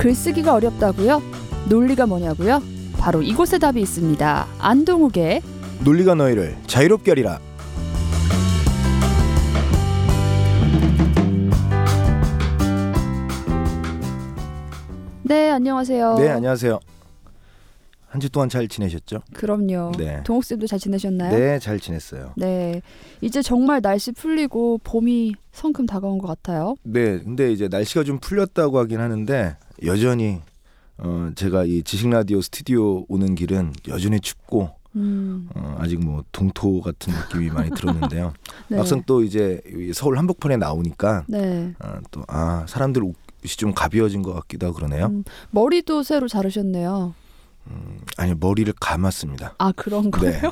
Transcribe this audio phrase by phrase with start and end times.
[0.00, 1.22] 글쓰기가 어렵다고요?
[1.68, 2.62] 논리가 뭐냐고요?
[2.98, 4.46] 바로 이곳에 답이 있습니다.
[4.58, 5.42] 안동욱의
[5.84, 7.38] 논리가 너희를 자유롭게 하리라.
[15.22, 16.14] 네 안녕하세요.
[16.16, 16.80] 네, 안녕하세요.
[18.08, 19.20] 한 주 동안 잘 지내셨죠?
[19.34, 19.92] 그럼요.
[19.96, 20.20] 네.
[20.24, 21.30] 동욱 쌤도 잘 지내셨나요?
[21.38, 22.32] 네, 잘 지냈어요.
[22.36, 22.82] 네.
[23.20, 26.74] 이제 정말 날씨 풀리고 봄이 성큼 다가온 것 같아요.
[26.82, 30.40] 네, 근데 이제 날씨가 좀 풀렸다고 하긴 하는데 여전히
[30.98, 35.48] 어 제가 이 지식 라디오 스튜디오 오는 길은 여전히 춥고 음.
[35.54, 38.32] 어, 아직 뭐 동토 같은 느낌이 많이 들었는데요.
[38.68, 38.76] 네.
[38.76, 41.74] 막상 또 이제 이 서울 한복판에 나오니까 네.
[41.78, 43.14] 어, 또아 사람들 옷이
[43.56, 45.06] 좀 가벼워진 것 같기도 하고 그러네요.
[45.06, 47.14] 음, 머리도 새로 자르셨네요.
[47.66, 49.54] 음, 아니 머리를 감았습니다.
[49.58, 50.40] 아 그런 거예요?
[50.40, 50.48] 네.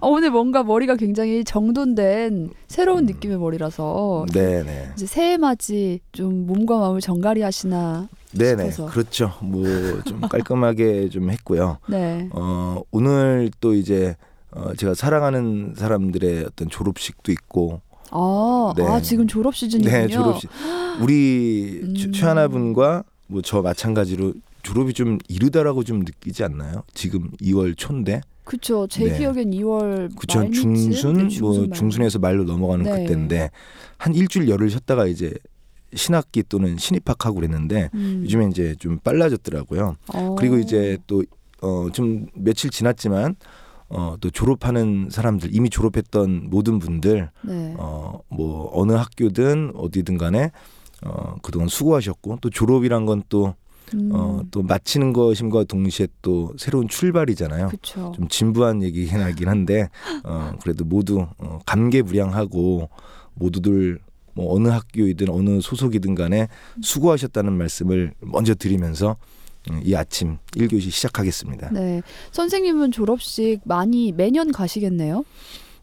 [0.00, 3.06] 아, 오늘 뭔가 머리가 굉장히 정돈된 새로운 음.
[3.06, 4.90] 느낌의 머리라서 네, 네.
[4.94, 8.92] 이제 새해 맞이 좀 몸과 마음을 정갈이 하시나 네네 싶어서.
[8.92, 9.64] 그렇죠 뭐
[10.04, 12.28] 좀 깔끔하게 좀 했고요 네.
[12.32, 14.14] 어 오늘 또 이제
[14.52, 17.80] 어 제가 사랑하는 사람들의 어떤 졸업식도 있고
[18.12, 18.84] 아, 네.
[18.86, 19.92] 아 지금 졸업 시즌이군요.
[19.96, 20.50] 네 졸업식
[21.00, 21.94] 우리 음.
[21.96, 28.20] 최- 최하나 분과 뭐 저 마찬가지로 졸업이 좀 이르다라고 좀 느끼지 않나요 지금 2월 초인데
[28.44, 28.86] 그쵸.
[28.88, 29.18] 제 네.
[29.18, 30.50] 기억엔 2월 그쵸?
[30.50, 31.78] 중순 네, 뭐 중순 말.
[31.78, 33.02] 중순에서 말로 넘어가는 네.
[33.02, 33.50] 그때인데
[33.96, 35.32] 한 일주일 열흘 쉬었다가 이제
[35.94, 38.20] 신학기 또는 신입학하고 그랬는데 음.
[38.24, 39.96] 요즘에 이제 좀 빨라졌더라고요.
[40.14, 40.34] 어.
[40.38, 43.36] 그리고 이제 또어좀 며칠 지났지만
[43.88, 47.74] 어 또 졸업하는 사람들 이미 졸업했던 모든 분들 네.
[47.78, 50.50] 어 뭐 어느 학교든 어디든 간에
[51.04, 53.54] 어 그동안 수고하셨고 또 졸업이란 건 또
[53.94, 54.10] 음.
[54.12, 57.68] 어, 또 마치는 것임과 동시에 또 새로운 출발이잖아요.
[57.68, 58.12] 그쵸.
[58.14, 59.88] 좀 진부한 얘기긴 하긴 한데
[60.24, 62.88] 어 그래도 모두 어, 감개무량하고
[63.34, 63.98] 모두들
[64.34, 66.48] 뭐 어느 학교이든 어느 소속이든 간에
[66.82, 69.16] 수고하셨다는 말씀을 먼저 드리면서
[69.70, 71.70] 음, 이 아침 1교시 시작하겠습니다.
[71.72, 72.02] 네.
[72.32, 75.24] 선생님은 졸업식 많이 매년 가시겠네요?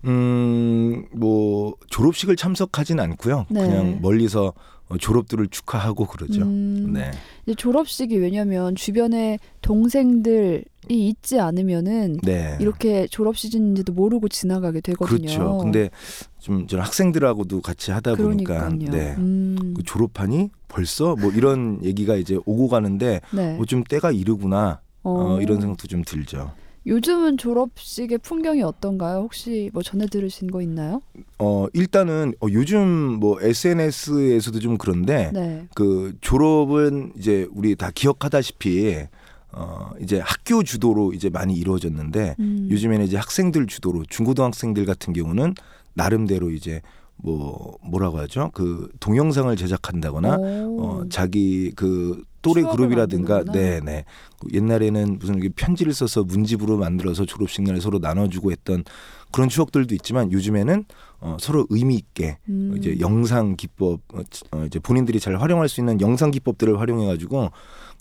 [0.06, 3.46] 음, 뭐 졸업식을 참석하진 않고요.
[3.50, 3.62] 네.
[3.62, 4.54] 그냥 멀리서 어,
[4.96, 6.44] 졸업들을 축하하고 그러죠.
[6.44, 7.12] 음, 네.
[7.46, 12.58] 이제 졸업식이 왜냐면 주변에 동생들이 있지 않으면은 네.
[12.62, 15.20] 이렇게 졸업 시즌인지도 모르고 지나가게 되거든요.
[15.20, 15.58] 그렇죠.
[15.58, 15.90] 근데
[16.40, 18.92] 좀 저는 학생들하고도 같이 하다 보니까 그러니까요.
[18.92, 19.16] 네.
[19.18, 23.56] 음, 그 졸업하니 벌써 뭐 이런 얘기가 이제 오고 가는데 네.
[23.56, 26.52] 뭐좀 때가 이르구나 어, 어, 이런 생각도 좀 들죠.
[26.88, 29.18] 요즘은 졸업식의 풍경이 어떤가요?
[29.18, 31.02] 혹시 뭐 전해 들으신 거 있나요?
[31.38, 35.68] 어 일단은 어, 요즘 뭐 SNS에서도 좀 그런데 네.
[35.76, 39.06] 그 졸업은 이제 우리 다 기억하다시피
[39.52, 45.56] 어 이제 학교 주도로 이제 많이 이루어졌는데 음, 요즘에는 이제 학생들 주도로 중고등학생들 같은 경우는
[45.94, 46.82] 나름대로 이제
[47.18, 48.52] 뭐 뭐라고 하죠?
[48.54, 50.82] 그 동영상을 제작한다거나 오.
[50.82, 53.44] 어 자기 그 또래 그룹이라든가.
[53.44, 54.06] 네네
[54.40, 58.84] 그 옛날에는 무슨 편지를 써서 문집으로 만들어서 졸업식 날 서로 나눠주고 했던
[59.32, 60.86] 그런 추억들도 있지만 요즘에는
[61.20, 64.22] 어 서로 의미 있게 음, 이제 영상 기법 어,
[64.52, 67.52] 어, 이제 본인들이 잘 활용할 수 있는 영상 기법들을 활용해 가지고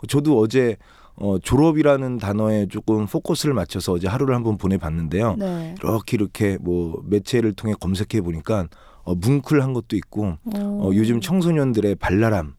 [0.09, 0.77] 저도 어제
[1.17, 5.37] 어 졸업이라는 단어에 조금 포커스를 맞춰서 어제 하루를 한번 보내봤는데요.
[5.39, 5.75] 네.
[5.79, 8.69] 이렇게 이렇게 뭐 매체를 통해 검색해 보니까
[9.07, 12.55] 어, 뭉클한 것도 있고 어, 요즘 청소년들의 발랄함,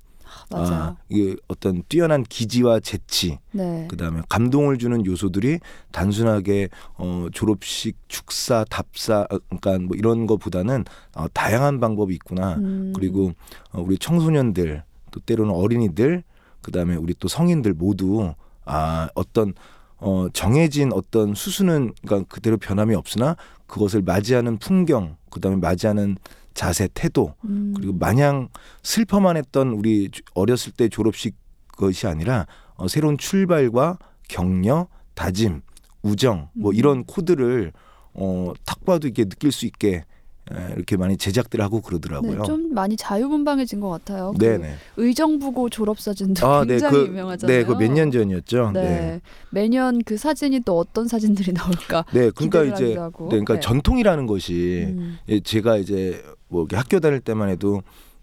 [0.51, 0.73] 맞아요.
[0.73, 3.87] 아, 이게 어떤 뛰어난 기지와 재치, 네.
[3.89, 5.59] 그다음에 감동을 주는 요소들이
[5.91, 10.85] 단순하게 어, 졸업식, 축사, 답사, 어, 그러니까 뭐 이런 것보다는
[11.15, 12.55] 어, 다양한 방법이 있구나.
[12.55, 13.33] 음, 그리고
[13.71, 16.23] 어, 우리 청소년들, 또 때로는 어린이들,
[16.61, 18.33] 그다음에 우리 또 성인들 모두
[18.65, 19.53] 아 어떤
[19.99, 23.35] 어, 정해진 어떤 수수는 그러니까 그대로 변함이 없으나
[23.65, 26.17] 그것을 맞이하는 풍경, 그다음에 맞이하는
[26.57, 28.49] 자세, 태도, 음, 그리고 마냥
[28.81, 31.35] 슬퍼만 했던 우리 주- 어렸을 때 졸업식
[31.77, 35.61] 것이 아니라 어, 새로운 출발과 격려, 다짐,
[36.01, 36.75] 우정 뭐 음.
[36.75, 37.71] 이런 코드를
[38.13, 40.03] 어, 딱 봐도 이렇게 느낄 수 있게
[40.49, 42.37] 에, 이렇게 많이 제작들 하고 그러더라고요.
[42.39, 44.33] 네, 좀 많이 자유분방해진 것 같아요.
[44.39, 44.75] 그 네네.
[44.95, 47.57] 의정부고 졸업 사진도 아, 네, 굉장히 그, 유명하잖아요.
[47.59, 48.71] 네, 그 몇 년 전이었죠.
[48.73, 48.81] 네.
[48.81, 49.21] 네.
[49.51, 52.05] 매년 그 사진이 또 어떤 사진들이 나올까?
[52.13, 52.95] 네, 그러니까 이제.
[52.95, 53.59] 네, 그러니까 네.
[53.59, 57.81] 전통이라는 것이 음, 예, 제가 이제 뭐 학교 다닐 때만 해도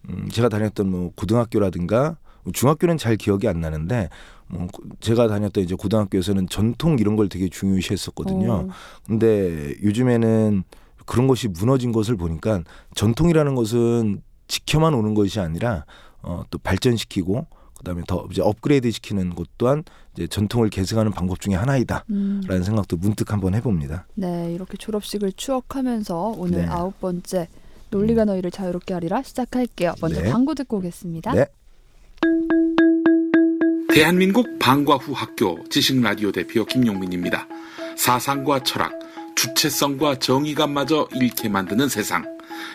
[0.09, 2.17] 음, 제가 다녔던 뭐 고등학교라든가
[2.53, 4.11] 중학교는 잘 기억이 안 나는데
[4.49, 8.53] 뭐 고- 제가 다녔던 이제 고등학교에서는 전통 이런 걸 되게 중요시했었거든요.
[8.53, 8.69] 어,
[9.07, 10.63] 근데 요즘에는
[11.07, 12.63] 그런 것이 무너진 것을 보니까
[12.95, 15.85] 전통이라는 것은 지켜만 오는 것이 아니라
[16.23, 17.47] 어, 또 발전시키고
[17.79, 19.83] 그다음에 더 이제 업그레이드 시키는 것 또한
[20.15, 24.07] 이제 전통을 계승하는 방법 중에 하나이다라는 음, 생각도 문득 한번 해봅니다.
[24.15, 26.67] 네, 이렇게 졸업식을 추억하면서 오늘 네.
[26.67, 27.49] 아홉 번째
[27.95, 29.95] 논리가 너희를 자유롭게 하리라 시작할게요.
[30.01, 30.31] 먼저 네.
[30.31, 31.33] 광고 듣고 오겠습니다.
[31.33, 31.47] 네.
[33.91, 37.47] 대한민국 방과 후 학교 지식 라디오 대표 김용민입니다.
[37.97, 38.93] 사상과 철학,
[39.37, 42.25] 주체성과 정의감마저 잃게 만드는 세상.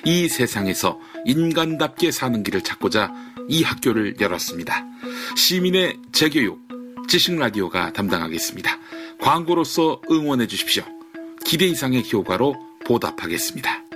[0.06, 3.12] 이 세상에서 인간답게 사는 길을 찾고자
[3.50, 4.86] 이 학교를 열었습니다.
[5.36, 6.62] 시민의 재교육,
[7.10, 8.77] 지식라디오가 담당하겠습니다.
[9.19, 10.83] 광고로서 응원해 주십시오.
[11.44, 12.56] 기대 이상의 효과로
[12.86, 13.88] 보답하겠습니다.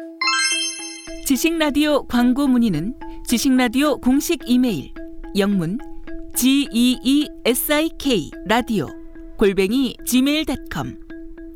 [1.33, 2.93] 지식라디오 광고 문의는
[3.25, 4.93] 지식라디오 공식 이메일
[5.35, 5.79] 영문
[6.35, 8.85] g e e s i k 라디오
[9.39, 10.99] 골뱅이 gmail.com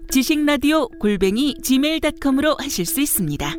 [0.10, 3.54] 지식라디오 골뱅이 gmail.com으로 하실 수 있습니다.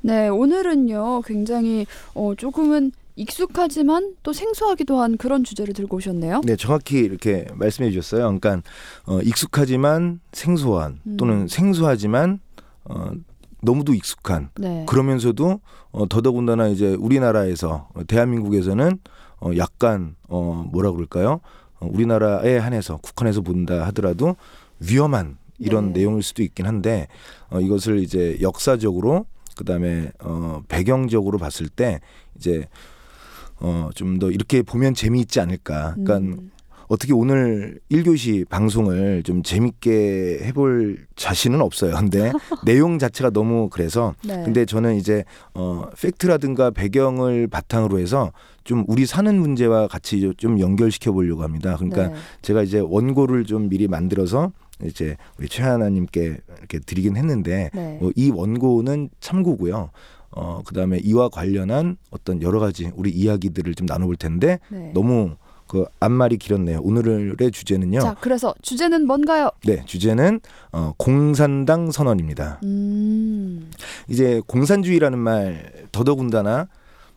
[0.00, 1.84] 네, 오늘은요, 굉장히,
[2.14, 6.40] 어, 조금은 익숙하지만 또 생소하기도 한 그런 주제를 들고 오셨네요.
[6.44, 8.22] 네, 정확히 이렇게 말씀해 주셨어요.
[8.38, 8.62] 그러니까
[9.04, 11.16] 어, 익숙하지만 생소한 음.
[11.18, 12.40] 또는 생소하지만
[12.84, 13.10] 어,
[13.62, 14.84] 너무도 익숙한 네.
[14.86, 15.60] 그러면서도
[15.92, 18.98] 어, 더더군다나 이제 우리나라에서 어, 대한민국에서는
[19.40, 21.40] 어, 약간 어, 뭐라 그럴까요?
[21.80, 24.36] 어, 우리나라에 한해서 국한에서 본다 하더라도
[24.80, 26.00] 위험한 이런 네.
[26.00, 27.08] 내용일 수도 있긴 한데
[27.50, 29.26] 어, 이것을 이제 역사적으로
[29.56, 32.00] 그다음에 어, 배경적으로 봤을 때
[32.36, 32.66] 이제
[33.60, 35.94] 어, 좀 더 이렇게 보면 재미있지 않을까.
[35.94, 36.50] 그러니까 음,
[36.94, 41.94] 어떻게 오늘 1교시 방송을 좀 재밌게 해볼 자신은 없어요.
[41.98, 42.30] 근데
[42.64, 44.42] 내용 자체가 너무 그래서 네.
[44.44, 45.24] 근데 저는 이제
[45.54, 48.30] 어 팩트라든가 배경을 바탕으로 해서
[48.62, 51.74] 좀 우리 사는 문제와 같이 좀 연결시켜 보려고 합니다.
[51.76, 52.14] 그러니까 네.
[52.42, 54.52] 제가 이제 원고를 좀 미리 만들어서
[54.84, 57.98] 이제 우리 최하나님께 이렇게 드리긴 했는데 네.
[58.00, 59.90] 뭐이 원고는 참고고요.
[60.36, 64.92] 어 그다음에 이와 관련한 어떤 여러 가지 우리 이야기들을 좀 나눠볼 텐데 네.
[64.94, 65.36] 너무
[65.74, 66.78] 그 앞말이 길었네요.
[66.82, 67.98] 오늘의 주제는요.
[67.98, 69.50] 자, 그래서 주제는 뭔가요?
[69.64, 70.38] 네, 주제는
[70.70, 72.60] 어, 공산당 선언입니다.
[72.62, 73.72] 음,
[74.06, 76.68] 이제 공산주의라는 말 더더군다나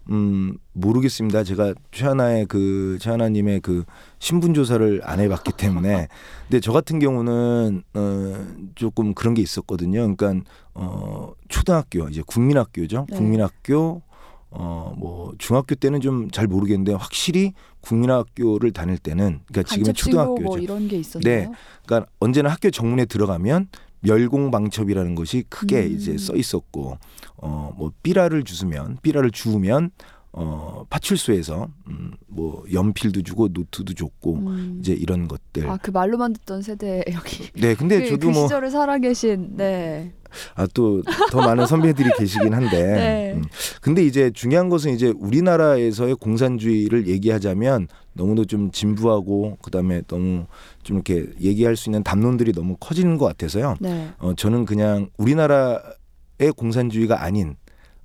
[0.10, 1.44] 음 모르겠습니다.
[1.44, 3.84] 제가 최하나의 그 최하나님의 그
[4.18, 6.08] 신분 조사를 안 해봤기 때문에
[6.50, 10.16] 근데 저 같은 경우는 어 조금 그런 게 있었거든요.
[10.16, 13.06] 그러니까 어 초등학교 이제 국민학교죠.
[13.08, 13.18] 네.
[13.18, 14.02] 국민학교
[14.50, 17.54] 어 뭐 중학교 때는 좀 잘 모르겠는데 확실히
[17.88, 20.44] 국민학교를 다닐 때는 그러니까 지금의 간첩신고 초등학교죠.
[20.44, 21.24] 뭐 이런 게 있었나요?
[21.24, 21.52] 네.
[21.86, 23.70] 그러니까 언제나 학교 정문에 들어가면
[24.02, 25.96] 멸공방첩이라는 것이 크게 음.
[25.96, 26.98] 이제 써 있었고
[27.38, 29.92] 어뭐 삐라를 주스면 삐라를 주우면
[30.34, 34.78] 어 파출소에서 음 뭐 연필도 주고 노트도 줬고 음.
[34.80, 35.68] 이제 이런 것들.
[35.68, 37.50] 아, 그 말로만 듣던 세대 여기.
[37.60, 40.14] 네, 근데 그, 저도 그 뭐 시절을 살아계신 네.
[40.54, 41.02] 아또
[41.32, 42.70] 더 많은 선배들이 계시긴 한데.
[42.94, 43.34] 네.
[43.36, 43.44] 음.
[43.82, 50.46] 근데 이제 중요한 것은 이제 우리나라에서의 공산주의를 얘기하자면 너무도 좀 진부하고 그다음에 너무
[50.84, 53.78] 좀 이렇게 얘기할 수 있는 담론들이 너무 커지는 것 같아서요.
[53.80, 54.10] 네.
[54.20, 57.56] 어, 저는 그냥 우리나라의 공산주의가 아닌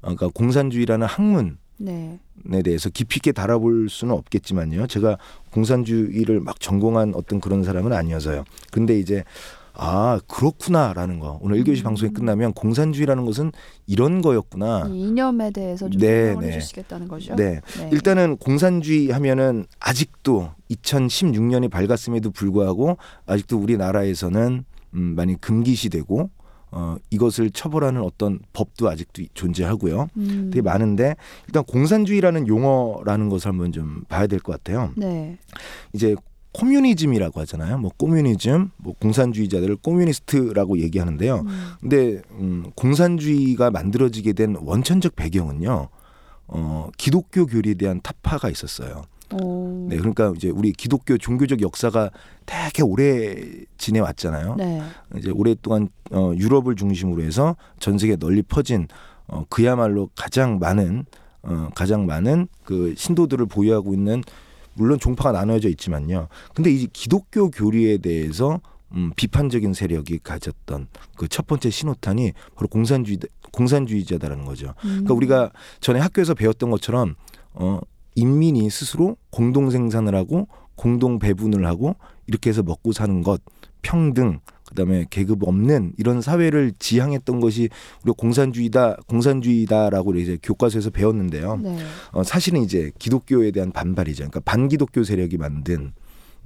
[0.01, 2.63] 어, 그러니까 공산주의라는 학문 에 네.
[2.63, 4.87] 대해서 깊이 있게 달아볼 수는 없겠지만요.
[4.87, 5.19] 제가
[5.51, 8.45] 공산주의를 막 전공한 어떤 그런 사람은 아니어서요.
[8.71, 9.25] 근데 이제
[9.75, 11.85] 아 그렇구나라는 거 오늘 일교시 음.
[11.85, 13.53] 방송이 끝나면 공산주의라는 것은
[13.87, 14.89] 이런 거였구나.
[14.91, 16.57] 이 이념에 대해서 좀 네, 설명을 네.
[16.57, 17.35] 해주시겠다는 거죠.
[17.37, 17.61] 네.
[17.79, 17.91] 네.
[17.91, 26.31] 일단은 공산주의 하면은 아직도 2016년이 밝았음에도 불구하고 아직도 우리나라에서는 음, 많이 금기시되고
[26.73, 30.09] 어, 이것을 처벌하는 어떤 법도 아직도 존재하고요.
[30.17, 30.51] 음.
[30.53, 31.15] 되게 많은데
[31.47, 34.91] 일단 공산주의라는 용어라는 것을 한번 좀 봐야 될 것 같아요.
[34.97, 35.39] 네.
[35.93, 36.17] 이제
[36.53, 37.79] 코뮤니즘이라고 하잖아요.
[37.79, 41.37] 뭐 코뮤니즘, 뭐 공산주의자들을 코뮤니스트라고 얘기하는데요.
[41.47, 41.73] 음.
[41.81, 45.89] 근데 음, 공산주의가 만들어지게 된 원천적 배경은요.
[46.49, 49.05] 어, 기독교 교리에 대한 타파가 있었어요.
[49.33, 49.87] 오.
[49.89, 52.11] 네, 그러니까 이제 우리 기독교 종교적 역사가
[52.47, 53.37] 되게 오래
[53.79, 54.57] 지내왔잖아요.
[54.57, 54.83] 네.
[55.17, 58.89] 이제 오랫동안 어, 유럽을 중심으로 해서 전 세계 널리 퍼진
[59.27, 61.05] 어, 그야말로 가장 많은
[61.43, 64.23] 어, 가장 많은 그 신도들을 보유하고 있는
[64.75, 66.29] 물론 종파가 나눠져 있지만요.
[66.55, 68.61] 근데 이 기독교 교리에 대해서
[68.95, 73.19] 음, 비판적인 세력이 가졌던 그 첫 번째 신호탄이 바로 공산주의
[73.53, 74.75] 공산주의자다라는 거죠.
[74.85, 75.05] 음.
[75.05, 77.15] 그러니까 우리가 전에 학교에서 배웠던 것처럼
[77.55, 77.81] 어
[78.15, 83.41] 인민이 스스로 공동 생산을 하고 공동 배분을 하고 이렇게 해서 먹고 사는 것
[83.83, 84.41] 평등
[84.73, 87.69] 그다음에 계급 없는 이런 사회를 지향했던 것이
[88.03, 91.57] 우리가 공산주의다 공산주의다라고 이제 교과서에서 배웠는데요.
[91.63, 91.79] 네.
[92.13, 94.19] 어, 사실은 이제 기독교에 대한 반발이죠.
[94.19, 95.93] 그러니까 반기독교 세력이 만든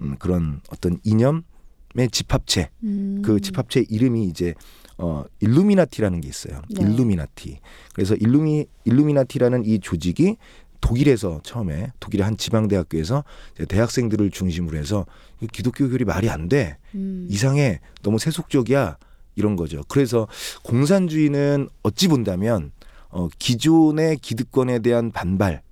[0.00, 3.22] 음, 그런 어떤 이념의 집합체 음.
[3.24, 4.54] 그 집합체 이름이 이제
[4.98, 6.62] 어 일루미나티라는 게 있어요.
[6.70, 6.82] 네.
[6.82, 7.58] 일루미나티.
[7.94, 10.36] 그래서 일루미 일루미나티라는 이 조직이
[10.86, 13.24] 독일에서 처음에 독일의 한 지방 대학교에서
[13.68, 15.04] 대학생들을 중심으로 해서
[15.52, 16.78] 기독교 교리 말이 안 돼.
[16.94, 17.26] 음.
[17.28, 17.80] 이상해.
[18.02, 18.96] 너무 세속적이야.
[19.34, 19.82] 이런 거죠.
[19.88, 20.28] 그래서
[20.62, 22.70] 공산주의는 어찌 본다면
[23.08, 25.62] 어 기존의 기득권에 대한 반발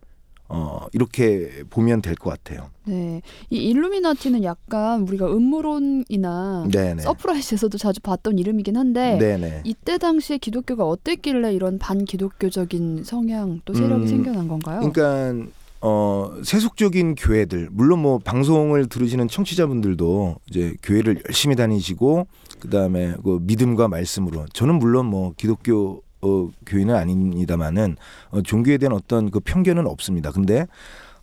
[0.49, 2.69] 어 이렇게 보면 될 것 같아요.
[2.85, 3.23] 네.
[3.51, 7.03] 이 일루미나티는 약간 우리가 음모론이나 네네.
[7.03, 9.63] 서프라이즈에서도 자주 봤던 이름이긴 한데 네네.
[9.65, 14.81] 이때 당시에 기독교가 어땠길래 이런 반기독교적인 성향 또 세력이 음, 생겨난 건가요?
[14.93, 22.27] 그러니까 어 세속적인 교회들 물론 뭐 방송을 들으시는 청취자분들도 이제 교회를 열심히 다니시고
[22.61, 27.97] 그다음에 그 믿음과 말씀으로 저는 물론 뭐 기독교 어, 교인은 아닙니다만은
[28.31, 30.33] 어, 종교에 대한 어떤 그 편견은 없습니다.
[30.33, 30.67] 근데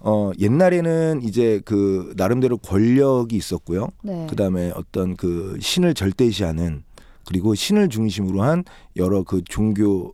[0.04, 3.88] 어 옛날에는 이제 그 나름대로 권력이 있었고요.
[4.04, 4.26] 네.
[4.30, 6.84] 그다음에 어떤 그 신을 절대시하는
[7.28, 8.64] 그리고 신을 중심으로 한
[8.96, 10.14] 여러 그 종교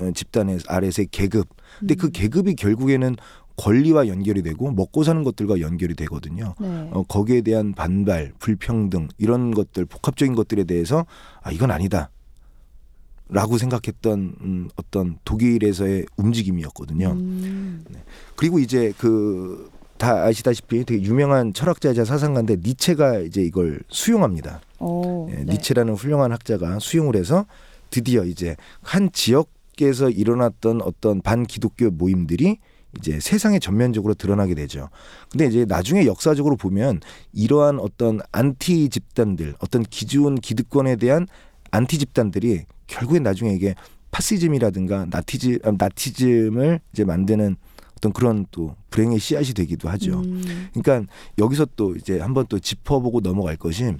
[0.00, 1.48] 어, 집단의 아래서의 계급.
[1.78, 2.12] 근데 그 음.
[2.12, 3.16] 계급이 결국에는
[3.56, 6.54] 권리와 연결이 되고 먹고 사는 것들과 연결이 되거든요.
[6.58, 6.88] 네.
[6.92, 11.06] 어, 거기에 대한 반발, 불평등 이런 것들 복합적인 것들에 대해서
[11.42, 12.10] 아 이건 아니다.
[13.30, 17.12] 라고 생각했던 음, 어떤 독일에서의 움직임이었거든요.
[17.12, 17.84] 음.
[18.36, 19.70] 그리고 이제 그
[20.00, 24.62] 다 아시다시피 되게 유명한 철학자이자 사상가인데 니체가 이제 이걸 수용합니다.
[24.78, 25.52] 어, 예, 네.
[25.52, 27.44] 니체라는 훌륭한 학자가 수용을 해서
[27.90, 32.56] 드디어 이제 한 지역에서 일어났던 어떤 반기독교 모임들이
[32.98, 34.88] 이제 세상에 전면적으로 드러나게 되죠.
[35.30, 37.00] 근데 이제 나중에 역사적으로 보면
[37.34, 41.26] 이러한 어떤 안티 집단들, 어떤 기존 기득권에 대한
[41.70, 43.74] 안티 집단들이 결국엔 나중에 이게
[44.10, 47.56] 파시즘이라든가 나치즈 아, 나치즘을 이제 만드는
[47.96, 50.20] 어떤 그런 또 불행의 씨앗이 되기도 하죠.
[50.20, 50.68] 음.
[50.72, 53.94] 그러니까 여기서 또 이제 한번 또 짚어보고 넘어갈 것이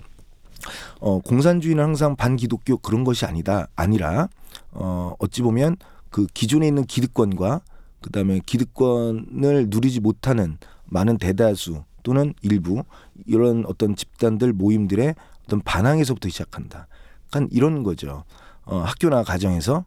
[1.00, 4.28] 어 공산주의는 항상 반기독교 그런 것이 아니다 아니라
[4.72, 5.76] 어 어찌 보면
[6.10, 7.60] 그 기존에 있는 기득권과
[8.00, 12.82] 그다음에 기득권을 누리지 못하는 많은 대다수 또는 일부
[13.26, 16.88] 이런 어떤 집단들 모임들의 어떤 반항에서부터 시작한다.
[17.30, 18.25] 그러니까 이런 거죠.
[18.64, 19.84] 어 학교나 가정에서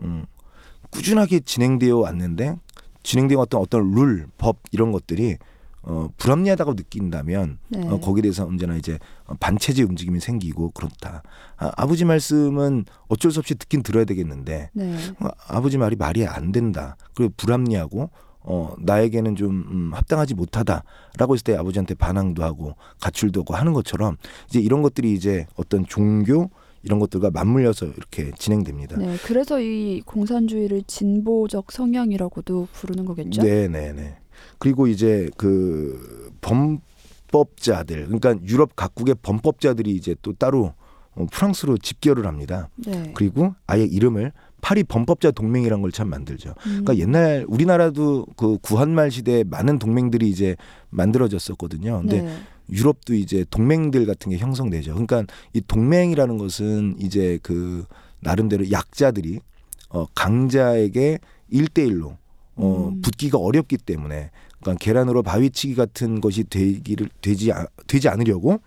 [0.00, 0.26] 음
[0.90, 2.56] 꾸준하게 진행되어 왔는데
[3.02, 5.38] 진행되어 왔던 어떤 룰, 법 이런 것들이
[5.82, 7.88] 어, 불합리하다고 느낀다면 네.
[7.88, 11.22] 어, 거기에 대해서 언제나 이제 어, 반체제 움직임이 생기고 그렇다.
[11.56, 14.96] 아, 아버지 말씀은 어쩔 수 없이 듣긴 들어야 되겠는데 네.
[15.20, 16.96] 어, 아버지 말이 말이 안 된다.
[17.14, 23.54] 그리고 불합리하고 어, 나에게는 좀 음, 합당하지 못하다라고 했을 때 아버지한테 반항도 하고 가출도 하고
[23.54, 24.16] 하는 것처럼
[24.48, 26.50] 이제 이런 것들이 이제 어떤 종교
[26.82, 28.96] 이런 것들과 맞물려서 이렇게 진행됩니다.
[28.96, 29.16] 네.
[29.24, 33.42] 그래서 이 공산주의를 진보적 성향이라고도 부르는 거겠죠?
[33.42, 34.18] 네, 네, 네.
[34.58, 40.72] 그리고 이제 그 범법자들, 그러니까 유럽 각국의 범법자들이 이제 또 따로
[41.14, 42.68] 어, 프랑스로 집결을 합니다.
[42.76, 43.12] 네.
[43.14, 46.50] 그리고 아예 이름을 파리 범법자 동맹이란 걸 참 만들죠.
[46.50, 46.84] 음.
[46.84, 50.56] 그러니까 옛날 우리나라도 그 구한말 시대에 많은 동맹들이 이제
[50.90, 52.00] 만들어졌었거든요.
[52.00, 52.38] 근데 네.
[52.70, 54.92] 유럽도 이제 동맹들 같은 게 형성되죠.
[54.92, 57.84] 그러니까 이 동맹이라는 것은 이제 그
[58.20, 59.40] 나름대로 약자들이
[59.90, 61.18] 어 강자에게
[61.50, 62.16] 일대일로
[62.56, 63.00] 어 음.
[63.00, 68.60] 붙기가 어렵기 때문에 그러니까 계란으로 바위치기 같은 것이 되기를 되지 아- 되지 않으려고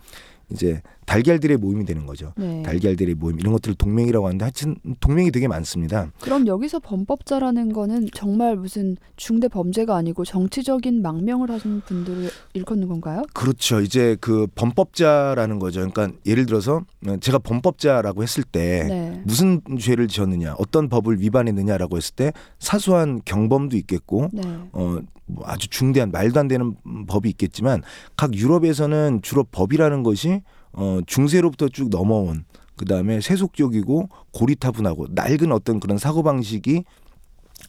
[0.49, 2.33] 이제 달걀들의 모임이 되는 거죠.
[2.37, 2.61] 네.
[2.63, 6.11] 달걀들의 모임 이런 것들을 동맹이라고 하는데 하여튼 동맹이 되게 많습니다.
[6.21, 13.23] 그럼 여기서 범법자라는 거는 정말 무슨 중대 범죄가 아니고 정치적인 망명을 하신 분들을 일컫는 건가요?
[13.33, 13.81] 그렇죠.
[13.81, 15.79] 이제 그 범법자라는 거죠.
[15.79, 16.81] 그러니까 예를 들어서
[17.19, 19.21] 제가 범법자라고 했을 때 네.
[19.25, 24.41] 무슨 죄를 지었느냐, 어떤 법을 위반했느냐라고 했을 때 사소한 경범도 있겠고 네.
[24.71, 26.75] 어, 뭐 아주 중대한 말도 안 되는
[27.07, 27.81] 법이 있겠지만
[28.15, 30.41] 각 유럽에서는 주로 법이라는 것이
[30.73, 36.83] 어, 중세로부터 쭉 넘어온 그 다음에 세속적이고 고리타분하고 낡은 어떤 그런 사고 방식이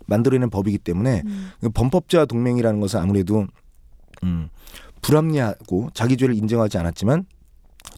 [0.07, 1.51] 만들어낸 법이기 때문에 음.
[1.61, 3.47] 그 범법자 동맹이라는 것은 아무래도
[4.23, 4.49] 음,
[5.03, 7.27] 불합리하고 자기 죄를 인정하지 않았지만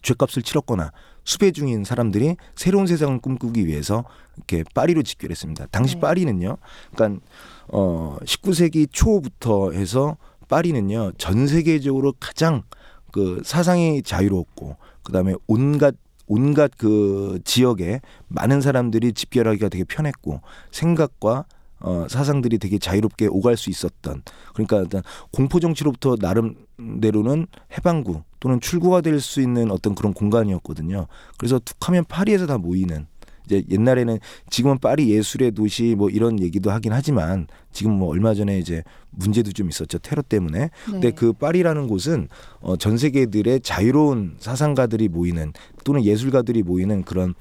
[0.01, 0.91] 죄값을 치렀거나
[1.23, 4.03] 수배 중인 사람들이 새로운 세상을 꿈꾸기 위해서
[4.37, 5.67] 이렇게 파리로 집결했습니다.
[5.67, 6.01] 당시 네.
[6.01, 6.57] 파리는요,
[6.93, 7.21] 그러니까
[7.69, 12.63] 어 19세기 초부터 해서 파리는요 전 세계적으로 가장
[13.11, 15.95] 그 사상이 자유롭고 그다음에 온갖
[16.27, 21.45] 온갖 그 지역에 많은 사람들이 집결하기가 되게 편했고 생각과
[21.79, 27.45] 어, 사상들이 되게 자유롭게 오갈 수 있었던 그러니까 일단 공포 정치로부터 나름대로는
[27.77, 31.07] 해방구 또는 출구가 될 수 있는 어떤 그런 공간이었거든요.
[31.37, 33.07] 그래서 툭하면 파리에서 다 모이는
[33.45, 38.59] 이제 옛날에는 지금은 파리 예술의 도시 뭐 이런 얘기도 하긴 하지만 지금 뭐 얼마 전에
[38.59, 41.11] 이제 문제도 좀 있었죠 테러 때문에 근데 네.
[41.11, 42.27] 그 파리라는 곳은
[42.59, 47.33] 어, 전 세계들의 자유로운 사상가들이 모이는 또는 예술가들이 모이는 그런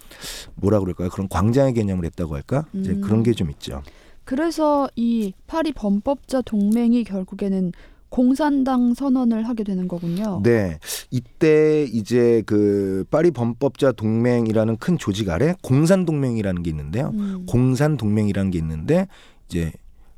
[0.55, 3.01] 뭐라 그럴까요 그런 광장의 개념을 했다고 할까 이제 음.
[3.03, 3.83] 그런 게 좀 있죠.
[4.25, 7.73] 그래서 이 파리 범법자 동맹이 결국에는
[8.15, 10.41] 공산당 선언을 하게 되는 거군요.
[10.45, 10.79] 네,
[11.11, 17.11] 이때 이제 그 파리 범법자 동맹이라는 큰 조직 아래 공산 동맹이라는 게 있는데요.
[17.13, 17.45] 음.
[17.45, 19.09] 공산 동맹이라는 게 있는데
[19.49, 19.73] 이제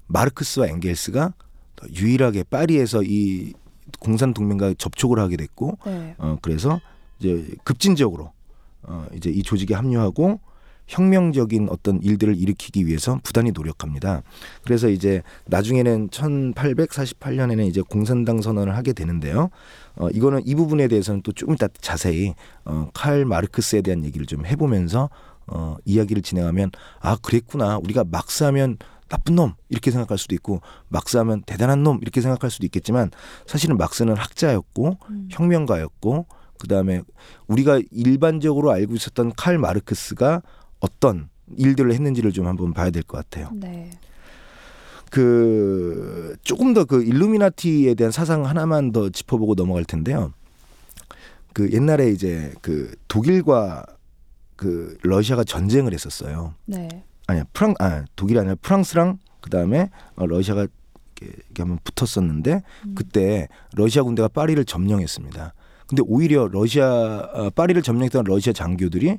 [0.08, 1.32] 마르크스와 엥겔스가
[1.94, 3.54] 유일하게 파리에서 이
[3.98, 6.14] 공산 동맹과 접촉을 하게 됐고 네.
[6.18, 6.78] 어 그래서
[7.18, 8.30] 이제 급진적으로
[8.82, 10.38] 어 이제 이 조직에 합류하고
[10.88, 14.22] 혁명적인 어떤 일들을 일으키기 위해서 부단히 노력합니다.
[14.64, 19.50] 그래서 이제 나중에는 1848년에는 이제 공산당 선언을 하게 되는데요.
[19.96, 25.10] 어 이거는 이 부분에 대해서는 또좀 이따 자세히 어 칼 마르크스에 대한 얘기를 좀 해보면서
[25.46, 28.78] 어 이야기를 진행하면 아 그랬구나 우리가 막스하면
[29.08, 33.10] 나쁜 놈 이렇게 생각할 수도 있고 막스하면 대단한 놈 이렇게 생각할 수도 있겠지만
[33.46, 35.28] 사실은 막스는 학자였고 음.
[35.30, 36.26] 혁명가였고
[36.58, 37.02] 그다음에
[37.46, 40.42] 우리가 일반적으로 알고 있었던 칼 마르크스가
[40.80, 43.50] 어떤 일들을 했는지를 좀 한번 봐야 될 것 같아요.
[43.54, 43.90] 네.
[45.10, 50.32] 그 조금 더 그 일루미나티에 대한 사상 하나만 더 짚어보고 넘어갈 텐데요.
[51.52, 53.84] 그 옛날에 이제 그 독일과
[54.56, 56.54] 그 러시아가 전쟁을 했었어요.
[56.66, 56.88] 네.
[57.26, 62.94] 아니야 프랑 아 독일이 아니라 프랑스랑 그 다음에 어, 러시아가 이렇게, 이렇게 한번 붙었었는데 음.
[62.94, 65.54] 그때 러시아 군대가 파리를 점령했습니다.
[65.86, 66.88] 근데 오히려 러시아
[67.32, 69.18] 어, 파리를 점령했던 러시아 장교들이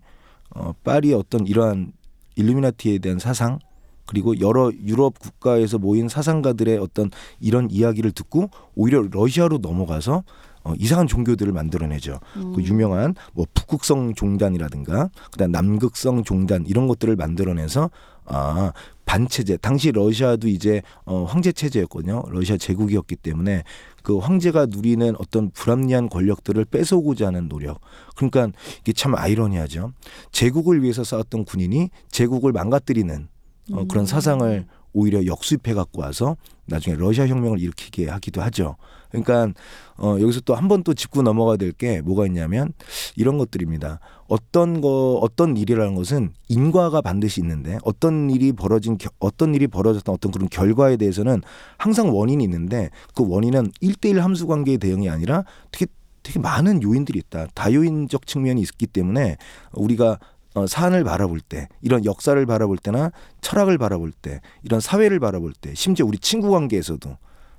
[0.58, 1.94] 어, 파리의 어떤 이러한
[2.36, 3.60] 일루미나티에 대한 사상
[4.06, 10.24] 그리고 여러 유럽 국가에서 모인 사상가들의 어떤 이런 이야기를 듣고 오히려 러시아로 넘어가서
[10.64, 12.20] 어, 이상한 종교들을 만들어내죠.
[12.38, 12.54] 음.
[12.54, 17.90] 그 유명한 뭐 북극성 종단이라든가 그다음 남극성 종단 이런 것들을 만들어내서
[18.26, 18.74] 아
[19.06, 22.24] 반체제 당시 러시아도 이제 어 황제 체제였거든요.
[22.30, 23.64] 러시아 제국이었기 때문에
[24.08, 27.82] 그 황제가 누리는 어떤 불합리한 권력들을 뺏어오고자 하는 노력.
[28.16, 28.48] 그러니까
[28.80, 29.92] 이게 참 아이러니하죠.
[30.32, 33.28] 제국을 위해서 싸웠던 군인이 제국을 망가뜨리는
[33.74, 34.06] 어, 그런 음.
[34.06, 38.78] 사상을 오히려 역수입해 갖고 와서 나중에 러시아 혁명을 일으키게 하기도 하죠.
[39.12, 39.50] 그러니까
[39.98, 42.74] 어, 여기서 또 한 번 또 짚고 넘어가야 될 게 뭐가 있냐면
[43.16, 44.00] 이런 것들입니다.
[44.28, 50.14] 어떤 거 어떤 일이라는 것은 인과가 반드시 있는데 어떤 일이 벌어진 겨- 어떤 일이 벌어졌던
[50.14, 51.42] 어떤 그런 결과에 대해서는
[51.78, 55.86] 항상 원인이 있는데 그 원인은 일대일 함수 관계의 대응이 아니라 되게
[56.24, 57.48] 되게 많은 요인들이 있다.
[57.54, 59.38] 다요인적 측면이 있기 때문에
[59.74, 60.20] 우리가
[60.56, 65.76] 어, 사안을 바라볼 때, 이런 역사를 바라볼 때나 철학을 바라볼 때, 이런 사회를 바라볼 때,
[65.76, 67.16] 심지어 우리 친구 관계에서도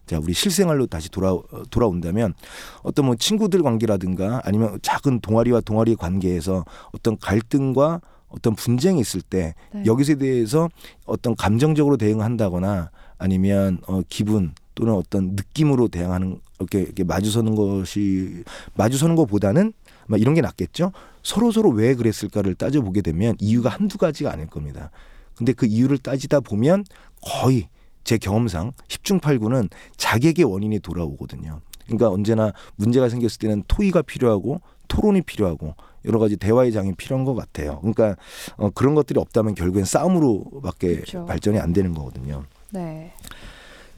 [0.08, 2.34] 자, 우리 실생활로 다시 돌아 어, 돌아온다면
[2.82, 9.54] 어떤 뭐 친구들 관계라든가 아니면 작은 동아리와 동아리 관계에서 어떤 갈등과 어떤 분쟁이 있을 때
[9.72, 9.84] 네.
[9.84, 10.68] 여기에 대해서
[11.04, 18.44] 어떤 감정적으로 대응한다거나 아니면 어 기분 또는 어떤 느낌으로 대응하는 이렇게, 이렇게 마주서는 것이
[18.74, 19.72] 마주서는 것보다는
[20.06, 20.92] 막 이런 게 낫겠죠.
[21.22, 24.90] 서로 서로 왜 그랬을까를 따져 보게 되면 이유가 한두 가지가 아닐 겁니다.
[25.34, 26.84] 근데 그 이유를 따지다 보면
[27.20, 27.68] 거의
[28.08, 29.68] 제 경험상 10중 8구는
[29.98, 31.60] 자객의 원인이 돌아오거든요.
[31.84, 35.74] 그러니까 언제나 문제가 생겼을 때는 토의가 필요하고 토론이 필요하고
[36.06, 37.80] 여러 가지 대화의 장이 필요한 것 같아요.
[37.80, 38.16] 그러니까
[38.56, 41.26] 어, 그런 것들이 없다면 결국엔 싸움으로밖에 그렇죠.
[41.26, 42.44] 발전이 안 되는 거거든요.
[42.70, 43.12] 네.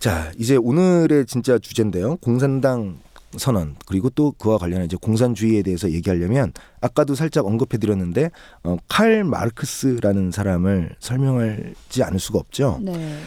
[0.00, 2.16] 자, 이제 오늘의 진짜 주제인데요.
[2.16, 2.98] 공산당
[3.36, 8.32] 선언 그리고 또 그와 관련해 이제 공산주의에 대해서 얘기하려면 아까도 살짝 언급해 드렸는데
[8.64, 12.80] 어, 칼 마르크스라는 사람을 설명하지 않을 수가 없죠.
[12.82, 13.20] 네.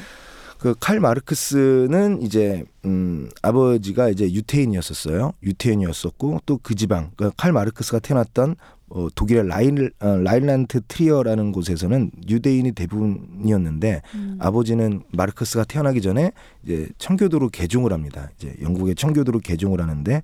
[0.64, 5.34] 그 칼 마르크스는 이제 음 아버지가 이제 유태인이었었어요.
[5.44, 8.56] 유태인이었었고 또 그 지방 그칼 마르크스가 태어났던
[8.90, 14.38] 어, 독일의 라인 어, 라인란트 트리어라는 곳에서는 유대인이 대부분이었는데 음.
[14.40, 16.32] 아버지는 마르크스가 태어나기 전에
[16.64, 18.30] 이제 청교도로 개종을 합니다.
[18.38, 20.22] 이제 영국의 청교도로 개종을 하는데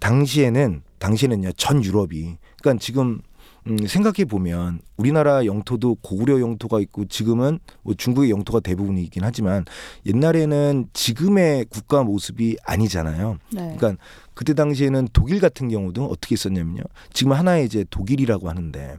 [0.00, 3.20] 당시에는 당시에는요 전 유럽이 그러니까 지금
[3.66, 9.64] 음, 생각해 보면 우리나라 영토도 고구려 영토가 있고 지금은 뭐 중국의 영토가 대부분이긴 하지만
[10.06, 13.38] 옛날에는 지금의 국가 모습이 아니잖아요.
[13.52, 13.74] 네.
[13.76, 14.02] 그러니까
[14.34, 16.82] 그때 당시에는 독일 같은 경우도 어떻게 있었냐면요.
[17.12, 18.98] 지금 하나의 이제 독일이라고 하는데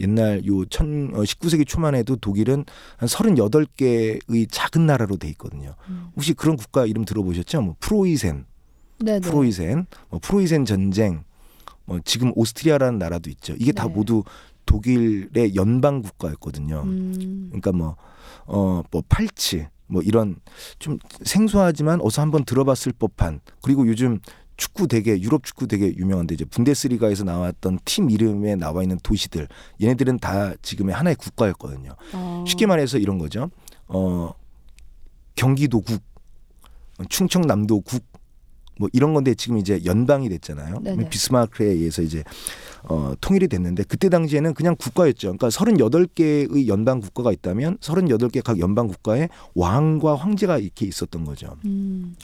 [0.00, 2.64] 옛날 요 천, 어, 19세기 초만 해도 독일은
[2.96, 5.74] 한 38개의 작은 나라로 돼 있거든요.
[5.88, 6.08] 음.
[6.16, 7.62] 혹시 그런 국가 이름 들어보셨죠?
[7.62, 8.44] 뭐 프로이센,
[8.98, 9.20] 네네.
[9.20, 11.24] 프로이센, 뭐 프로이센 전쟁,
[11.84, 13.54] 뭐 지금 오스트리아라는 나라도 있죠.
[13.58, 13.94] 이게 다 네.
[13.94, 14.24] 모두
[14.66, 16.82] 독일의 연방 국가였거든요.
[16.84, 17.46] 음.
[17.50, 17.96] 그러니까 뭐
[18.46, 20.36] 어 뭐 팔치 뭐 이런
[20.78, 24.20] 좀 생소하지만 어서 한번 들어봤을 법한 그리고 요즘
[24.56, 29.48] 축구 되게 유럽 축구 되게 유명한데 이제 분데스리가에서 나왔던 팀 이름에 나와 있는 도시들
[29.82, 31.96] 얘네들은 다 지금의 하나의 국가였거든요.
[32.12, 32.44] 어.
[32.46, 33.50] 쉽게 말해서 이런 거죠.
[33.88, 34.32] 어
[35.34, 36.00] 경기도국,
[37.08, 38.04] 충청남도국
[38.78, 40.80] 뭐 이런 건데 지금 이제 연방이 됐잖아요.
[40.80, 41.08] 네네.
[41.08, 42.24] 비스마르크에 의해서 이제
[42.84, 45.36] 어 통일이 됐는데 그때 당시에는 그냥 국가였죠.
[45.36, 51.56] 그러니까 38개의 연방 국가가 있다면 38개 각 연방 국가에 왕과 황제가 이렇게 있었던 거죠.
[51.64, 52.16] 음.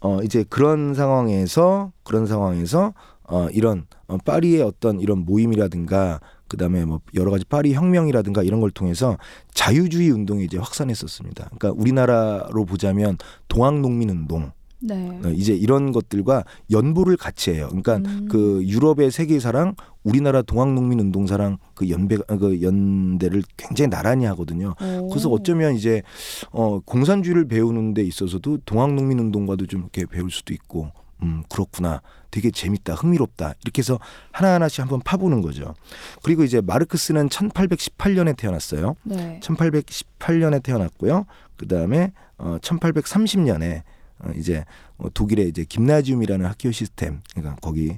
[0.00, 7.00] 어 이제 그런 상황에서 그런 상황에서 어 이런 어 파리의 어떤 이런 모임이라든가 그다음에 뭐
[7.14, 9.18] 여러 가지 파리 혁명이라든가 이런 걸 통해서
[9.52, 11.50] 자유주의 운동이 이제 확산했었습니다.
[11.56, 15.20] 그러니까 우리나라로 보자면 동학 농민 운동 네.
[15.24, 17.68] 어, 이제 이런 것들과 연보를 같이 해요.
[17.68, 18.28] 그러니까 음.
[18.30, 24.74] 그 유럽의 세계사랑 우리나라 동학농민 운동사랑 그 연배 그 연대를 굉장히 나란히 하거든요.
[24.80, 25.08] 오.
[25.08, 26.02] 그래서 어쩌면 이제
[26.50, 32.00] 어 공산주의를 배우는 데 있어서도 동학농민 운동과도 좀 이렇게 배울 수도 있고 음 그렇구나.
[32.30, 32.94] 되게 재밌다.
[32.94, 33.54] 흥미롭다.
[33.62, 33.98] 이렇게 해서
[34.32, 35.74] 하나하나씩 한번 파보는 거죠.
[36.22, 38.94] 그리고 이제 마르크스는 1818년에 태어났어요.
[39.04, 39.40] 네.
[39.42, 41.24] 1818년에 태어났고요.
[41.56, 43.97] 그다음에 어 1830년에 어
[44.36, 44.64] 이제
[44.96, 47.96] 어 독일의 이제 김나지움이라는 학교 시스템 그러니까 거기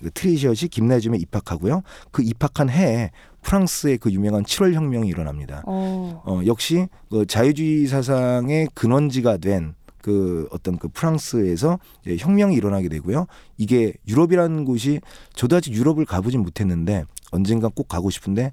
[0.00, 1.82] 그 트리시엇이 김나지움에 입학하고요.
[2.10, 3.10] 그 입학한 해에
[3.42, 5.62] 프랑스의 그 유명한 7월 혁명이 일어납니다.
[5.66, 6.22] 어.
[6.26, 9.74] 어 역시 그 자유주의 사상의 근원지가 된
[10.06, 13.26] 그 어떤 그 프랑스에서 이제 혁명이 일어나게 되고요.
[13.58, 15.00] 이게 유럽이라는 곳이
[15.34, 17.02] 저도 아직 유럽을 가보진 못했는데
[17.32, 18.52] 언젠가 꼭 가고 싶은데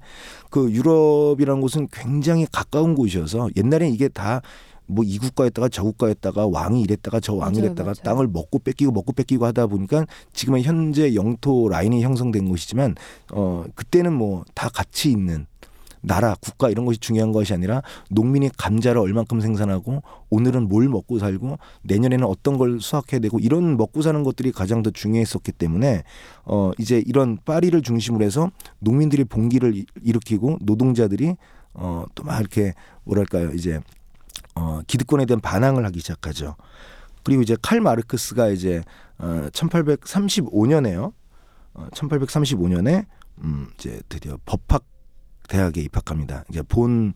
[0.50, 4.42] 그 유럽이라는 곳은 굉장히 가까운 곳이어서 옛날엔 이게 다
[4.86, 8.02] 뭐 이 국가였다가 저 국가였다가 왕이 이랬다가 저 왕이 맞아요, 이랬다가 맞아요.
[8.04, 12.94] 땅을 먹고 뺏기고 먹고 뺏기고 하다 보니까 지금은 현재 영토 라인이 형성된 곳이지만
[13.32, 15.46] 어 그때는 뭐 다 같이 있는
[16.06, 21.56] 나라, 국가 이런 것이 중요한 것이 아니라 농민이 감자를 얼만큼 생산하고 오늘은 뭘 먹고 살고
[21.84, 26.02] 내년에는 어떤 걸 수확해야 되고 이런 먹고 사는 것들이 가장 더 중요했었기 때문에
[26.44, 31.36] 어 이제 이런 파리를 중심으로 해서 농민들이 봉기를 일- 일으키고 노동자들이
[31.72, 33.80] 어또 막 이렇게 뭐랄까요 이제
[34.54, 36.56] 어 기득권에 대한 반항을 하기 시작하죠.
[37.22, 38.82] 그리고 이제 칼 마르크스가 이제
[39.18, 41.12] 어 1835년에요.
[41.74, 43.06] 어 1835년에
[43.38, 44.84] 음 이제 드디어 법학
[45.48, 46.44] 대학에 입학합니다.
[46.50, 47.14] 이제 본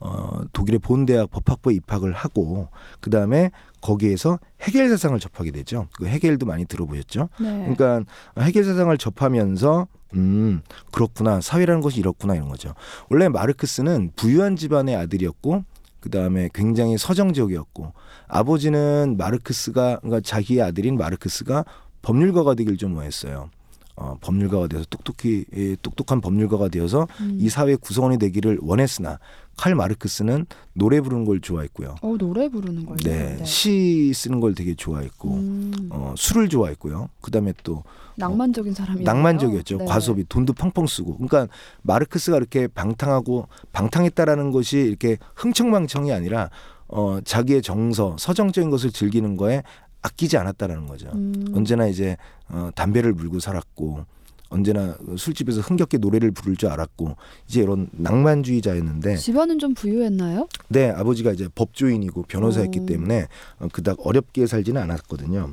[0.00, 2.68] 어, 독일의 본 대학 법학부에 입학을 하고
[3.00, 3.50] 그 다음에
[3.80, 5.88] 거기에서 해겔 사상을 접하게 되죠.
[5.92, 7.28] 그 해겔도 많이 들어보셨죠.
[7.40, 7.74] 네.
[7.74, 8.04] 그러니까
[8.40, 12.74] 해겔 사상을 접하면서 음 그렇구나 사회라는 것이 이렇구나 이런 거죠.
[13.10, 15.64] 원래 마르크스는 부유한 집안의 아들이었고
[16.00, 17.92] 그 다음에 굉장히 서정적이었고
[18.26, 21.64] 아버지는 마르크스가 그러니까 자기의 아들인 마르크스가
[22.02, 23.50] 법률가가 되길 좀 원했어요.
[23.96, 27.36] 어, 법률가가 되어서 똑똑히 예, 똑똑한 법률가가 되어서 음.
[27.40, 29.18] 이 사회 구성원이 되기를 원했으나
[29.58, 31.96] 칼 마르크스는 노래 부르는 걸 좋아했고요.
[32.00, 32.96] 어 노래 부르는 거예요.
[32.98, 35.88] 네, 시 쓰는 걸 되게 좋아했고 음.
[35.90, 37.08] 어, 술을 좋아했고요.
[37.20, 37.82] 그다음에 또
[38.16, 39.04] 낭만적인 사람이에요.
[39.04, 39.78] 낭만적이었죠.
[39.78, 39.84] 네.
[39.84, 41.14] 과소비, 돈도 펑펑 쓰고.
[41.18, 41.48] 그러니까
[41.82, 46.50] 마르크스가 이렇게 방탕하고 방탕했다라는 것이 이렇게 흥청망청이 아니라
[46.86, 49.62] 어, 자기의 정서, 서정적인 것을 즐기는 거에
[50.02, 51.10] 아끼지 않았다라는 거죠.
[51.14, 51.52] 음.
[51.52, 52.16] 언제나 이제
[52.48, 54.06] 어, 담배를 물고 살았고
[54.48, 60.48] 언제나 술집에서 흥겹게 노래를 부를 줄 알았고 이제 이런 낭만주의자였는데 집안은 좀 부유했나요?
[60.68, 62.86] 네 아버지가 이제 법조인이고 변호사였기 오.
[62.86, 63.26] 때문에
[63.58, 65.52] 어, 그닥 어렵게 살지는 않았거든요.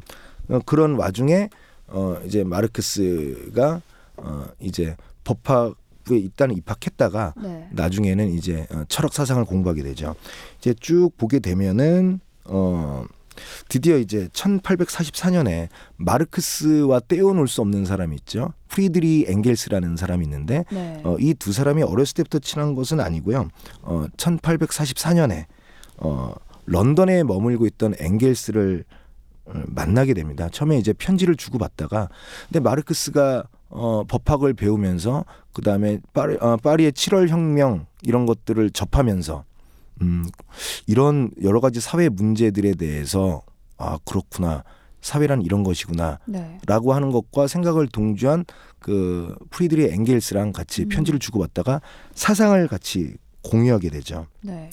[0.50, 1.50] 어, 그런 와중에
[1.88, 3.82] 어, 이제 마르크스가
[4.18, 7.68] 어, 이제 법학부에 일단 입학했다가 네.
[7.72, 10.16] 나중에는 이제 어, 철학 사상을 공부하게 되죠.
[10.60, 13.04] 이제 쭉 보게 되면은 어
[13.70, 18.54] 드디어 이제 1844년에 마르크스와 떼어놓을 수 없는 사람이 있죠.
[18.70, 21.02] 프리드리 엥겔스라는 사람이 있는데 네.
[21.04, 23.50] 어, 이 두 사람이 어렸을 때부터 친한 것은 아니고요.
[23.82, 25.46] 어, 1844년에
[25.98, 26.34] 어,
[26.66, 28.86] 런던에 머물고 있던 엥겔스를
[29.46, 30.50] 어, 만나게 됩니다.
[30.52, 32.10] 처음에 이제 편지를 주고받다가
[32.48, 39.44] 근데 마르크스가 어, 법학을 배우면서 그 다음에 파리, 어, 파리의 7월 혁명 이런 것들을 접하면서
[40.02, 40.26] 음,
[40.88, 43.42] 이런 여러 가지 사회 문제들에 대해서
[43.78, 44.64] 아 그렇구나
[45.02, 46.58] 사회란 이런 것이구나 네.
[46.66, 48.46] 라고 하는 것과 생각을 동조한
[48.80, 50.90] 그 프리드리 엥겔스랑 같이 음.
[50.90, 51.82] 편지를 주고받다가
[52.16, 54.28] 사상을 같이 공유하게 되죠.
[54.42, 54.72] 네.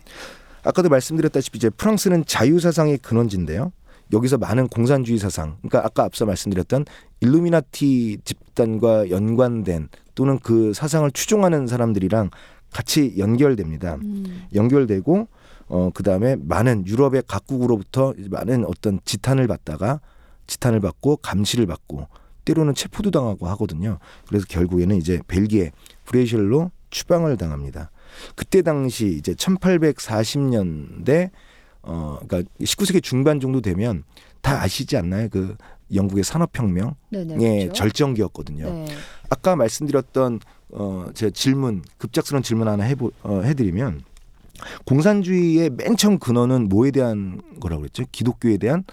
[0.64, 3.72] 아까도 말씀드렸다시피 이제 프랑스는 자유 사상의 근원지인데요.
[4.12, 6.84] 여기서 많은 공산주의 사상, 그러니까 아까 앞서 말씀드렸던
[7.20, 12.30] 일루미나티 집단과 연관된 또는 그 사상을 추종하는 사람들이랑
[12.72, 13.96] 같이 연결됩니다.
[13.96, 14.46] 음.
[14.54, 15.28] 연결되고
[15.68, 20.00] 어 그다음에 많은 유럽의 각국으로부터 많은 어떤 지탄을 받다가
[20.46, 22.08] 지탄을 받고 감시를 받고
[22.44, 23.98] 때로는 체포도 당하고 하거든요.
[24.26, 25.70] 그래서 결국에는 이제 벨기에
[26.04, 27.90] 브레이실로 추방을 당합니다.
[28.34, 31.30] 그때 당시 이제 1840년대
[31.82, 34.04] 어 그러니까 19세기 중반 정도 되면
[34.40, 35.28] 다 아시지 않나요?
[35.30, 35.56] 그
[35.94, 37.36] 영국의 산업혁명의 네네.
[37.36, 37.72] 그렇죠?
[37.72, 38.64] 절정기였거든요.
[38.64, 38.86] 네.
[39.30, 40.40] 아까 말씀드렸던
[40.72, 44.02] 어, 제 질문 급작스러운 질문 하나 해보, 어, 해드리면
[44.84, 48.04] 공산주의의 맨 처음 근원은 뭐에 대한 거라고 그랬죠?
[48.12, 48.84] 기독교에 대한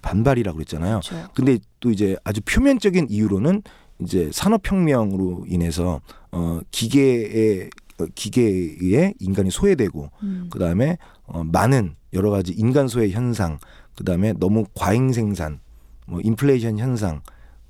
[0.00, 1.00] 반발이라고 그랬잖아요.
[1.00, 1.30] 그렇죠.
[1.34, 3.62] 근데 또 이제 아주 표면적인 이유로는
[4.00, 7.68] 이제 산업혁명으로 인해서 어, 기계에
[7.98, 10.48] 어, 기계에 인간이 소외되고 음.
[10.50, 13.58] 그 다음에 어, 많은 여러 가지 인간 소외 현상,
[13.94, 15.60] 그 다음에 너무 과잉 생산,
[16.06, 17.22] 뭐 인플레이션 현상,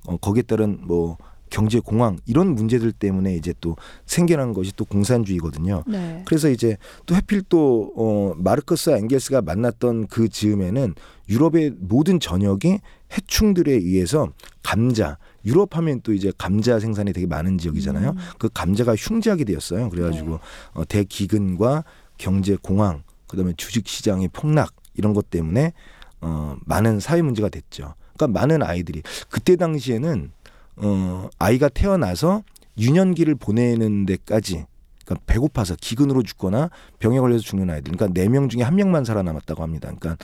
[0.05, 1.17] 어, 거기에 따른 뭐
[1.53, 3.75] 경제 공황 이런 문제들 때문에 이제 또
[4.07, 5.83] 생겨난 것이 또 공산주의거든요.
[5.85, 6.23] 네.
[6.25, 10.95] 그래서 이제 또 해필 또 어, 마르크스와 엥겔스가 만났던 그 즈음에는
[11.29, 12.79] 유럽의 모든 전역이
[13.15, 18.09] 해충들에 의해서 감자 유럽 하면 또 이제 감자 생산이 되게 많은 지역이잖아요.
[18.09, 18.17] 음.
[18.39, 19.91] 그 감자가 흉지하게 되었어요.
[19.91, 20.37] 그래가지고 네.
[20.73, 21.83] 어, 대기근과
[22.17, 25.73] 경제 공황 그다음에 주식 시장의 폭락 이런 것 때문에
[26.19, 27.93] 어, 많은 사회 문제가 됐죠.
[28.17, 30.31] 그러니까 많은 아이들이 그때 당시에는
[30.77, 32.43] 어, 아이가 태어나서
[32.77, 34.65] 유년기를 보내는 데까지
[35.05, 39.61] 그러니까 배고파서 기근으로 죽거나 병에 걸려서 죽는 아이들 그러니까 네 명 중에 한 명만 살아남았다고
[39.61, 39.91] 합니다.
[39.99, 40.17] 그러니까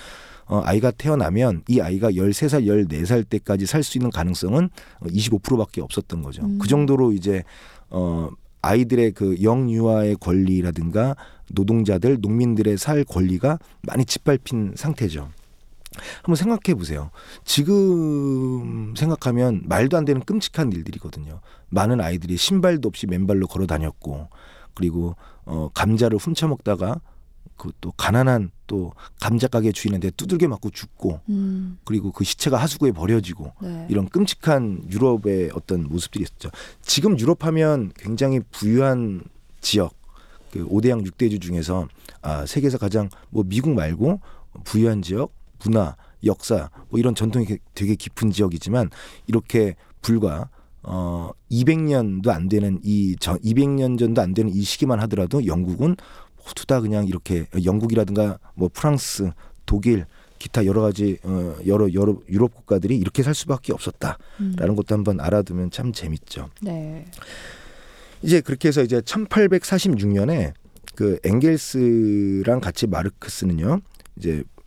[0.46, 4.70] 어, 아이가 태어나면 이 아이가 13살, 14살 때까지 살 수 있는 가능성은
[5.02, 6.44] 25%밖에 없었던 거죠.
[6.44, 6.58] 음.
[6.60, 7.44] 그 정도로 이제
[7.90, 8.30] 어
[8.62, 11.16] 아이들의 그 영유아의 권리라든가
[11.52, 15.30] 노동자들, 농민들의 살 권리가 많이 짓밟힌 상태죠.
[16.18, 17.12] 한번 생각해 보세요.
[17.44, 21.42] 지금 생각하면 말도 안 되는 끔찍한 일들이거든요.
[21.70, 24.30] 많은 아이들이 신발도 없이 맨발로 걸어 다녔고,
[24.76, 27.02] 그리고 어 감자를 훔쳐 먹다가
[27.58, 31.78] 그또 가난한 또 감자 가게 주인한테 두들겨 맞고 죽고, 음.
[31.84, 33.88] 그리고 그 시체가 하수구에 버려지고 네.
[33.90, 36.50] 이런 끔찍한 유럽의 어떤 모습들이 있었죠.
[36.82, 39.24] 지금 유럽 하면 굉장히 부유한
[39.60, 39.94] 지역,
[40.52, 41.88] 그 5대양 6대주 중에서
[42.22, 44.22] 아, 세계에서 가장 뭐 미국 말고
[44.64, 48.90] 부유한 지역, 문화, 역사 뭐 이런 전통이 게- 되게 깊은 지역이지만
[49.28, 50.50] 이렇게 불과
[50.84, 55.96] 어 200년도 안 되는 이 전 200년 전도 안 되는 이 시기만 하더라도 영국은
[56.38, 59.32] 모두 다 그냥 이렇게 영국이라든가 뭐 프랑스,
[59.66, 60.06] 독일
[60.40, 64.76] 기타 여러 가지 어 여러 여러 유럽 국가들이 이렇게 살 수밖에 없었다라는 음.
[64.76, 66.50] 것도 한번 알아두면 참 재밌죠.
[66.62, 67.06] 네.
[68.22, 70.54] 이제 그렇게 해서 이제 1846년에
[70.96, 73.82] 그 엥겔스랑 같이 마르크스는요.
[74.18, 74.59] 이제 베-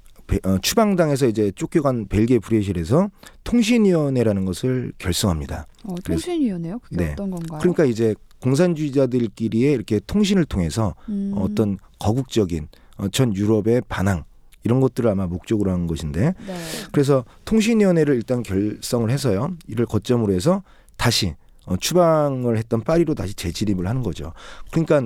[0.45, 3.11] 어, 추방당에서 이제 쫓겨간 벨기에 브레실에서
[3.45, 5.67] 통신위원회라는 것을 결성합니다.
[5.85, 6.79] 어, 통신위원회요?
[6.79, 7.13] 그게 네.
[7.13, 7.61] 어떤 건가요?
[7.61, 11.33] 그러니까 이제 공산주의자들끼리의 이렇게 통신을 통해서 음.
[11.37, 14.25] 어떤 거국적인 어, 전 유럽의 반항
[14.65, 16.57] 이런 것들을 아마 목적으로 한 것인데 네.
[16.93, 19.57] 그래서 통신위원회를 일단 결성을 해서요.
[19.67, 20.63] 이를 거점으로 해서
[20.97, 21.35] 다시
[21.67, 24.33] 어, 추방을 했던 파리로 다시 재진입을 하는 거죠.
[24.71, 25.03] 그러니까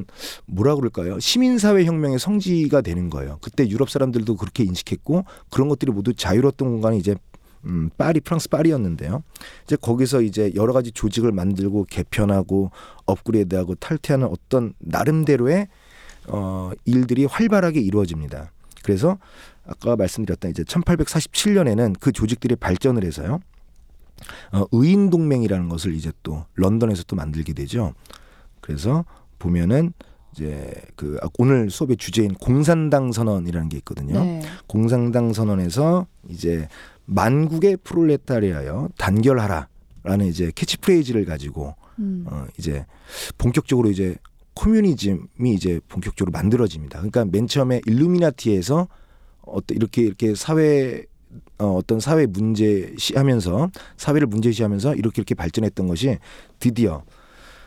[0.46, 1.18] 뭐라 그럴까요?
[1.20, 3.38] 시민사회 혁명의 성지가 되는 거예요.
[3.42, 7.14] 그때 유럽 사람들도 그렇게 인식했고 그런 것들이 모두 자유로웠던 공간이 이제
[7.64, 9.22] 음, 파리 프랑스 파리였는데요.
[9.64, 12.70] 이제 거기서 이제 여러 가지 조직을 만들고 개편하고
[13.06, 15.66] 업그레이드하고 탈퇴하는 어떤 나름대로의
[16.28, 18.52] 어, 일들이 활발하게 이루어집니다.
[18.82, 19.18] 그래서
[19.66, 23.40] 아까 말씀드렸던 이제 1847년에는 그 조직들이 발전을 해서요.
[24.52, 27.94] 어, 의인 동맹이라는 것을 이제 또 런던에서 또 만들게 되죠.
[28.60, 29.04] 그래서
[29.38, 29.92] 보면은
[30.32, 34.22] 이제 그 오늘 수업의 주제인 공산당 선언이라는 게 있거든요.
[34.22, 34.42] 네.
[34.66, 36.68] 공산당 선언에서 이제
[37.06, 42.26] 만국의 프롤레타리아여 단결하라라는 이제 캐치프레이즈를 가지고 음.
[42.28, 42.84] 어 이제
[43.38, 44.16] 본격적으로 이제
[44.54, 46.98] 커뮤니즘이 이제 본격적으로 만들어집니다.
[46.98, 48.88] 그러니까 맨 처음에 일루미나티에서
[49.42, 51.04] 어떤 이렇게 이렇게 사회
[51.58, 56.18] 어, 어떤 사회 문제시하면서 사회를 문제시하면서 이렇게 이렇게 발전했던 것이
[56.58, 57.02] 드디어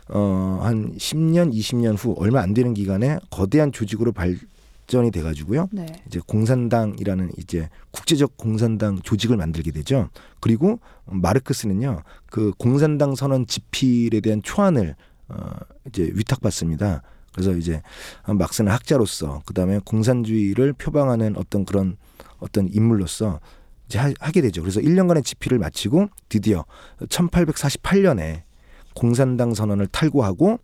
[0.10, 5.70] 어, 한 10년, 20년 후 얼마 안 되는 기간에 거대한 조직으로 발전이 돼 가지고요.
[5.72, 5.86] 네.
[6.08, 10.10] 이제 공산당이라는 이제 국제적 공산당 조직을 만들게 되죠.
[10.40, 14.96] 그리고 마르크스는요 그 공산당 선언 집필에 대한 초안을
[15.30, 15.36] 어
[15.88, 17.04] 이제 위탁받습니다.
[17.32, 17.82] 그래서 이제
[18.28, 21.98] 막스는 학자로서 그다음에 공산주의를 표방하는 어떤 그런
[22.40, 23.40] 어떤 인물로서
[23.90, 24.62] 이제 하, 하게 되죠.
[24.62, 26.64] 그래서 1년간의 집필을 마치고 드디어
[27.02, 28.44] 1848년에
[28.94, 30.60] 공산당 선언을 탈고하고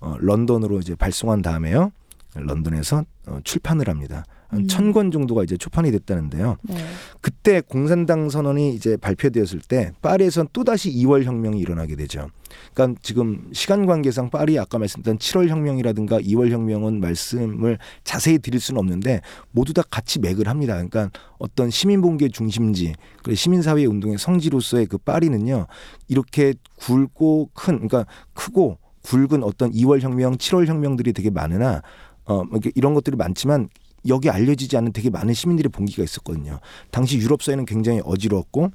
[0.00, 1.90] 어, 런던으로 이제 발송한 다음에요.
[2.34, 4.24] 런던에서 어, 출판을 합니다.
[4.48, 4.66] 한 음.
[4.66, 6.56] 천권 정도가 이제 초판이 됐다는데요.
[6.62, 6.76] 네.
[7.20, 12.30] 그때 공산당 선언이 이제 발표되었을 때 파리에선 또 다시 2월 혁명이 일어나게 되죠.
[12.72, 18.78] 그러니까 지금 시간 관계상 파리 아까 말씀드린 7월 혁명이라든가 2월 혁명은 말씀을 자세히 드릴 수는
[18.78, 20.74] 없는데 모두 다 같이 맥을 합니다.
[20.74, 25.66] 그러니까 어떤 시민봉계 중심지, 그리고 시민 사회 운동의 성지로서의 그 파리는요
[26.08, 31.82] 이렇게 굵고 큰, 그러니까 크고 굵은 어떤 2월 혁명, 7월 혁명들이 되게 많으나
[32.24, 33.68] 어 이런 것들이 많지만
[34.08, 36.60] 여기 알려지지 않은 되게 많은 시민들의 봉기가 있었거든요.
[36.90, 38.70] 당시 유럽 사회는 굉장히 어지러웠고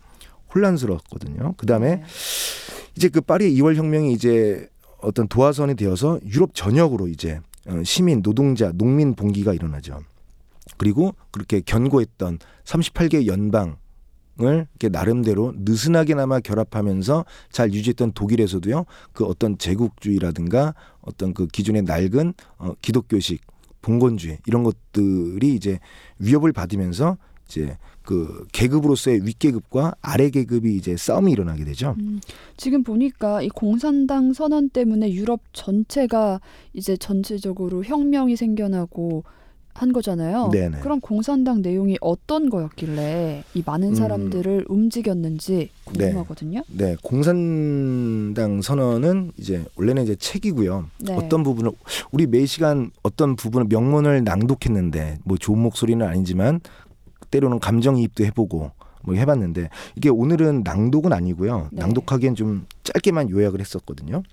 [0.54, 1.56] 혼란스러웠거든요.
[1.58, 2.04] 그 다음에 네.
[2.96, 4.70] 이제 그 파리의 2월 혁명이 이제
[5.02, 10.02] 어떤 도화선이 되어서 유럽 전역으로 이제 어, 시민, 노동자, 농민 봉기가 일어나죠.
[10.78, 13.78] 그리고 그렇게 견고했던 38개 연방
[14.42, 18.86] 을 이렇게 나름대로 느슨하게나마 결합하면서 잘 유지했던 독일에서도요.
[19.12, 23.42] 그 어떤 제국주의라든가 어떤 그 기존의 낡은 어, 기독교식
[23.84, 25.78] 봉건주의 이런 것들이 이제
[26.18, 27.18] 위협을 받으면서
[27.48, 31.96] 이제 그 계급으로서의 윗계급과 아래 계급이 이제 싸움이 일어나게 되죠.
[32.00, 32.20] 음,
[32.58, 36.42] 지금 보니까 이 공산당 선언 때문에 유럽 전체가
[36.74, 39.24] 이제 전체적으로 혁명이 생겨나고
[39.74, 40.50] 한 거잖아요.
[40.52, 40.80] 네네.
[40.80, 43.96] 그럼 공산당 내용이 어떤 거였길래 이 많은 음.
[43.96, 46.64] 사람들을 움직였는지 궁금하거든요.
[46.68, 50.86] 네, 공산당 선언은 이제 원래는 이제 책이고요.
[51.00, 51.16] 네.
[51.16, 51.72] 어떤 부분을
[52.12, 56.60] 우리 매 시간 어떤 부분을 명문을 낭독했는데 뭐 좋은 목소리는 아니지만
[57.32, 58.72] 때로는 감정이입도 해보고
[59.04, 61.70] 뭐 해봤는데 이게 오늘은 낭독은 아니고요.
[61.72, 61.82] 네.
[61.82, 64.24] 낭독하기엔 좀 짧게만 요약을 했었거든요.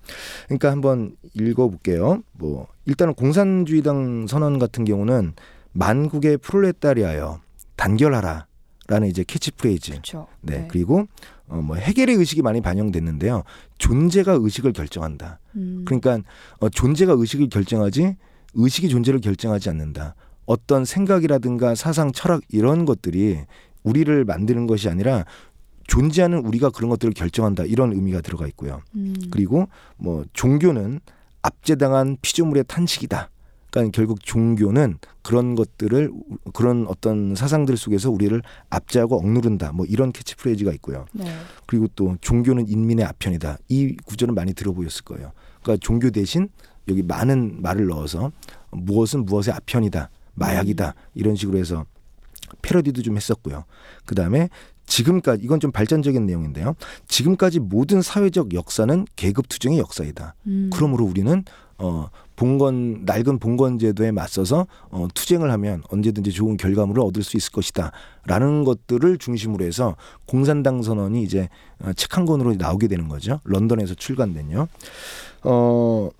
[0.47, 2.23] 그러니까 한번 읽어볼게요.
[2.33, 5.35] 뭐 일단은 공산주의당 선언 같은 경우는
[5.73, 7.41] 만국의 프롤레타리아여
[7.77, 8.47] 단결하라
[8.89, 9.93] 라는 이제 캐치프레이즈.
[9.93, 10.27] 그렇죠.
[10.41, 11.07] 네, 그리고
[11.47, 13.45] 어, 뭐 헤겔의 의식이 많이 반영됐는데요.
[13.79, 15.39] 존재가 의식을 결정한다.
[15.55, 16.19] 음, 그러니까
[16.59, 18.17] 어, 존재가 의식을 결정하지
[18.55, 20.17] 의식이 존재를 결정하지 않는다.
[20.45, 23.45] 어떤 생각이라든가 사상, 철학 이런 것들이
[23.83, 25.25] 우리를 만드는 것이 아니라
[25.87, 27.65] 존재하는 우리가 그런 것들을 결정한다.
[27.65, 28.81] 이런 의미가 들어가 있고요.
[28.95, 31.01] 음, 그리고 뭐 종교는
[31.43, 33.31] 압제당한 피조물의 탄식이다.
[33.71, 36.13] 그러니까 결국 종교는 그런 것들을
[36.53, 39.73] 그런 어떤 사상들 속에서 우리를 압제하고 억누른다.
[39.73, 41.07] 뭐 이런 캐치프레이즈가 있고요.
[41.13, 41.25] 네.
[41.67, 43.59] 그리고 또 종교는 인민의 아편이다.
[43.69, 45.33] 이 구절은 많이 들어보셨을 거예요.
[45.63, 46.49] 그러니까 종교 대신
[46.89, 48.33] 여기 많은 말을 넣어서
[48.71, 50.11] 무엇은 무엇의 아편이다.
[50.35, 50.95] 마약이다.
[51.15, 51.85] 이런 식으로 해서
[52.63, 53.65] 패러디도 좀 했었고요.
[54.05, 54.49] 그 다음에
[54.87, 56.75] 지금까지 이건 좀 발전적인 내용인데요.
[57.09, 60.35] 지금까지 모든 사회적 역사는 계급 투쟁의 역사이다.
[60.47, 61.45] 음, 그러므로 우리는
[61.79, 67.53] 어 봉건 낡은 봉건 제도에 맞서서 어 투쟁을 하면 언제든지 좋은 결과물을 얻을 수 있을
[67.53, 73.41] 것이다라는 것들을 중심으로 해서 공산당 선언이 이제 어, 책한 권으로 나오게 되는 거죠.
[73.45, 74.67] 런던에서 출간된요.
[75.45, 76.11] 어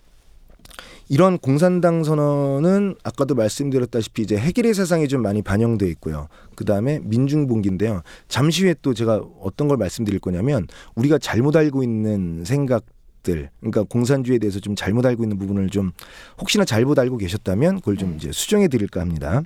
[1.11, 6.29] 이런 공산당 선언은 아까도 말씀드렸다시피 이제 해결의 세상에 좀 많이 반영돼 있고요.
[6.55, 8.03] 그 다음에 민중봉기인데요.
[8.29, 12.85] 잠시 후에 또 제가 어떤 걸 말씀드릴 거냐면 우리가 잘못 알고 있는 생각
[13.25, 15.91] 들, 그러니까 공산주의에 대해서 좀 잘못 알고 있는 부분을 좀
[16.39, 18.17] 혹시나 잘못 알고 계셨다면 그걸 좀 네.
[18.17, 19.43] 이제 수정해 드릴까 합니다.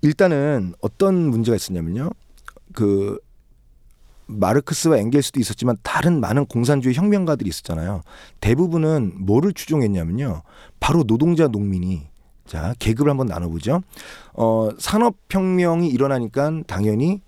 [0.00, 2.10] 일단은 어떤 문제가 있었냐면요.
[2.72, 3.18] 그
[4.26, 8.02] 마르크스와 엥겔스도 있었지만 다른 많은 공산주의 혁명가들이 있었잖아요.
[8.40, 10.42] 대부분은 뭐를 추종했냐면요.
[10.80, 12.08] 바로 노동자 농민이
[12.46, 13.82] 자 계급을 한번 나눠보죠.
[14.34, 17.22] 어 산업혁명이 일어나니까 당연히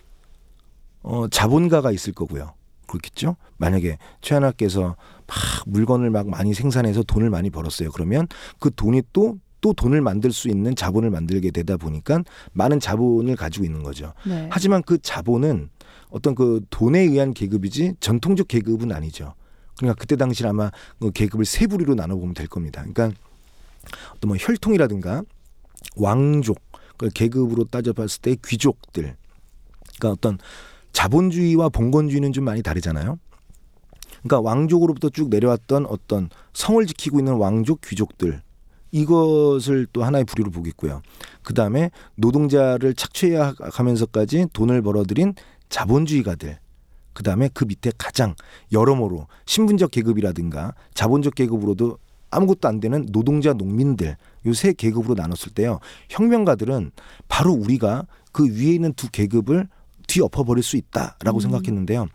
[1.03, 2.53] 어 자본가가 있을 거고요.
[2.87, 3.37] 그렇겠죠.
[3.57, 7.91] 만약에 최하나께서 막 물건을 막 많이 생산해서 돈을 많이 벌었어요.
[7.91, 8.29] 그러면
[8.61, 13.65] 그 돈이 또 또 돈을 만들 수 있는 자본을 만들게 되다 보니까 많은 자본을 가지고
[13.65, 14.13] 있는 거죠.
[14.27, 14.49] 네.
[14.51, 15.71] 하지만 그 자본은
[16.11, 19.35] 어떤 그 돈에 의한 계급이지 전통적 계급은 아니죠.
[19.79, 22.83] 그러니까 그때 당시 아마 그 계급을 세 부류로 나눠보면 될 겁니다.
[22.83, 23.19] 그러니까
[24.15, 25.23] 어떤 뭐 혈통이라든가
[25.97, 26.59] 왕족,
[26.97, 29.17] 그 계급으로 따져봤을 때 귀족들,
[29.99, 30.39] 그러니까 어떤
[30.93, 33.19] 자본주의와 봉건주의는 좀 많이 다르잖아요.
[34.23, 38.43] 그러니까 왕족으로부터 쭉 내려왔던 어떤 성을 지키고 있는 왕족 귀족들
[38.97, 41.03] 이것을 또 하나의 부류로 보겠고요.
[41.43, 45.35] 그 다음에 노동자를 착취해가면서까지 돈을 벌어들인
[45.69, 46.59] 자본주의가들.
[47.13, 48.35] 그 다음에 그 밑에 가장
[48.73, 51.99] 여러모로 신분적 계급이라든가 자본적 계급으로도
[52.31, 55.81] 아무것도 안 되는 노동자 농민들 요 세 계급으로 나눴을 때요.
[56.09, 56.93] 혁명가들은
[57.29, 59.69] 바로 우리가 그 위에 있는 두 계급을
[60.07, 61.41] 뒤엎어 버릴 수 있다라고 음.
[61.41, 62.07] 생각했는데요.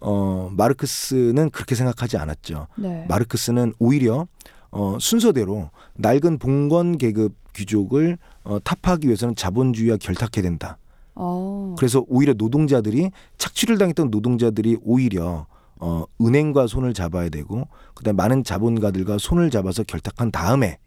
[0.00, 2.68] 어 마르크스는 그렇게 생각하지 않았죠.
[2.76, 3.04] 네.
[3.08, 4.26] 마르크스는 오히려
[4.70, 10.78] 어, 순서대로 낡은 봉건 계급 귀족을 어, 타파하기 위해서는 자본주의와 결탁해야 된다.
[11.14, 11.74] 어.
[11.78, 15.46] 그래서 오히려 노동자들이 착취를 당했던 노동자들이 오히려
[15.80, 20.78] 어, 은행과 손을 잡아야 되고 그다음 많은 자본가들과 손을 잡아서 결탁한 다음에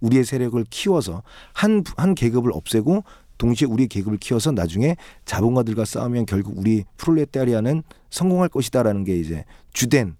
[0.00, 3.04] 우리의 세력을 키워서 한 한 계급을 없애고
[3.38, 10.16] 동시에 우리 계급을 키워서 나중에 자본가들과 싸우면 결국 우리 프롤레타리아는 성공할 것이다라는 게 이제 주된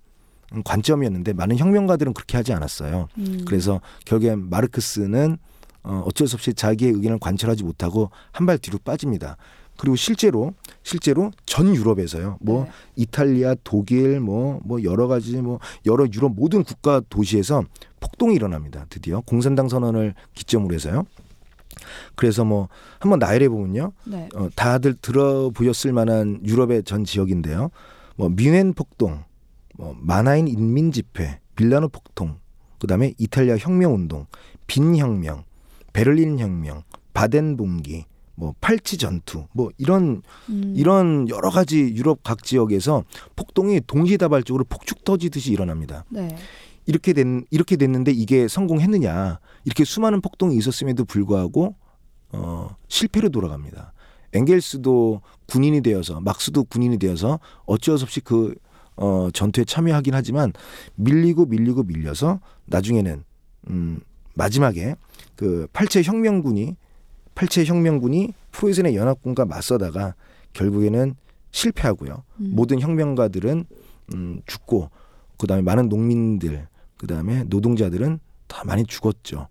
[0.64, 3.08] 관점이었는데 많은 혁명가들은 그렇게 하지 않았어요.
[3.18, 3.44] 음.
[3.46, 5.38] 그래서 결국엔 마르크스는
[5.84, 9.36] 어, 어쩔 수 없이 자기의 의견을 관철하지 못하고 한 발 뒤로 빠집니다.
[9.78, 12.36] 그리고 실제로 실제로 전 유럽에서요.
[12.40, 12.70] 뭐 네.
[12.96, 17.64] 이탈리아, 독일, 뭐뭐 여러 가지 뭐 여러 유럽 모든 국가 도시에서
[17.98, 18.86] 폭동이 일어납니다.
[18.90, 21.04] 드디어 공산당 선언을 기점으로 해서요.
[22.14, 22.68] 그래서 뭐
[23.00, 23.92] 한번 나열해 보면요.
[24.04, 24.28] 네.
[24.36, 27.70] 어, 다들 들어보셨을 만한 유럽의 전 지역인데요.
[28.16, 29.24] 뭐 뮌헨 폭동,
[29.82, 32.38] 뭐 마나인 인민 집회, 밀라노 폭동,
[32.78, 34.26] 그다음에 이탈리아 혁명 운동,
[34.68, 35.42] 빈 혁명,
[35.92, 38.04] 베를린 혁명, 바덴 봉기,
[38.36, 40.72] 뭐 팔치 전투, 뭐 이런 음.
[40.76, 43.02] 이런 여러 가지 유럽 각 지역에서
[43.34, 46.04] 폭동이 동시다발적으로 폭죽 터지듯이 일어납니다.
[46.10, 46.28] 네.
[46.86, 49.40] 이렇게 된 이렇게 됐는데 이게 성공했느냐?
[49.64, 51.74] 이렇게 수많은 폭동이 있었음에도 불구하고
[52.30, 53.94] 어, 실패로 돌아갑니다.
[54.32, 58.54] 엥겔스도 군인이 되어서 막스도 군인이 되어서 어쩔 수 없이 그
[58.96, 60.52] 어, 전투에 참여하긴 하지만
[60.94, 63.24] 밀리고 밀리고 밀려서 나중에는
[63.70, 64.00] 음,
[64.34, 64.96] 마지막에
[65.36, 66.76] 그 팔체 혁명군이
[67.34, 70.14] 팔체 혁명군이 프로이센의 연합군과 맞서다가
[70.52, 71.14] 결국에는
[71.50, 72.22] 실패하고요.
[72.40, 72.50] 음.
[72.54, 73.64] 모든 혁명가들은
[74.14, 74.90] 음, 죽고
[75.38, 76.66] 그다음에 많은 농민들
[76.98, 79.48] 그다음에 노동자들은 다 많이 죽었죠.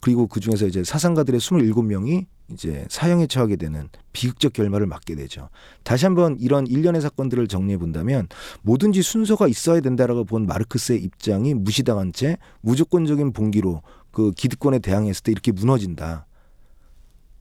[0.00, 5.50] 그리고 그 중에서 이제 사상가들의 27명이 이제 사형에 처하게 되는 비극적 결말을 맞게 되죠.
[5.84, 8.28] 다시 한번 이런 일련의 사건들을 정리해 본다면
[8.62, 15.32] 뭐든지 순서가 있어야 된다라고 본 마르크스의 입장이 무시당한 채 무조건적인 봉기로 그 기득권에 대항했을 때
[15.32, 16.26] 이렇게 무너진다.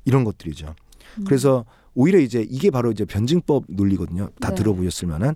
[0.05, 0.75] 이런 것들이죠.
[1.19, 1.23] 음.
[1.25, 4.29] 그래서 오히려 이제 이게 바로 이제 변증법 논리거든요.
[4.39, 4.55] 다 네.
[4.55, 5.35] 들어보셨을 만한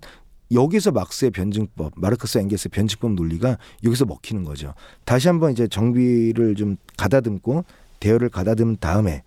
[0.52, 4.74] 여기서 막스의 변증법, 마르크스 앵겔스의 변증법 논리가 여기서 먹히는 거죠.
[5.04, 7.64] 다시 한번 이제 정비를 좀 가다듬고
[8.00, 9.22] 대열을 가다듬은 다음에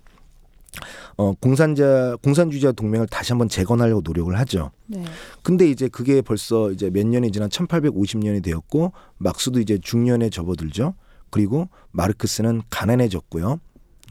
[1.15, 4.71] 어 공산자 공산주의자 동맹을 다시 한번 재건하려고 노력을 하죠.
[4.87, 5.03] 네.
[5.41, 10.93] 근데 이제 그게 벌써 이제 몇 년이 지난 1850년이 되었고 막스도 이제 중년에 접어들죠.
[11.29, 13.59] 그리고 마르크스는 가난해졌고요.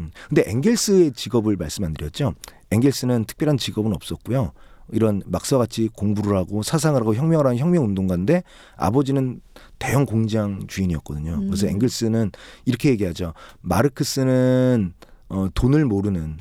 [0.01, 0.11] 음.
[0.29, 2.35] 근데 앵겔스의 직업을 말씀 안 드렸죠.
[2.71, 4.53] 앵겔스는 특별한 직업은 없었고요.
[4.91, 8.43] 이런 막스와 같이 공부를 하고 사상을 하고 혁명을 하는 혁명 운동가인데
[8.77, 9.41] 아버지는
[9.79, 11.41] 대형 공장 주인이었거든요.
[11.47, 11.73] 그래서 음.
[11.73, 12.33] 앵겔스는
[12.65, 13.35] 이렇게 얘기하죠.
[13.63, 14.93] 마르크스는
[15.29, 16.39] 어, 돈을 모르는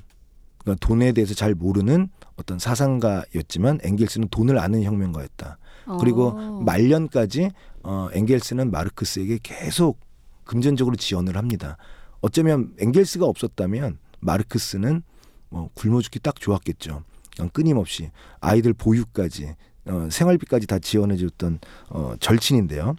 [0.59, 5.57] 그러니까 돈에 대해서 잘 모르는 어떤 사상가였지만 앵겔스는 돈을 아는 혁명가였다.
[5.99, 6.61] 그리고 어.
[6.65, 7.51] 말년까지
[7.83, 9.99] 어, 앵겔스는 마르크스에게 계속
[10.45, 11.77] 금전적으로 지원을 합니다.
[12.21, 15.03] 어쩌면 앵겔스가 없었다면 마르크스는
[15.49, 17.03] 뭐 굶어 죽기 딱 좋았겠죠.
[17.36, 19.55] 그냥 끊임없이 아이들 보육까지
[19.86, 21.59] 어, 생활비까지 다 지원해 줬던
[21.89, 22.95] 어, 절친인데요.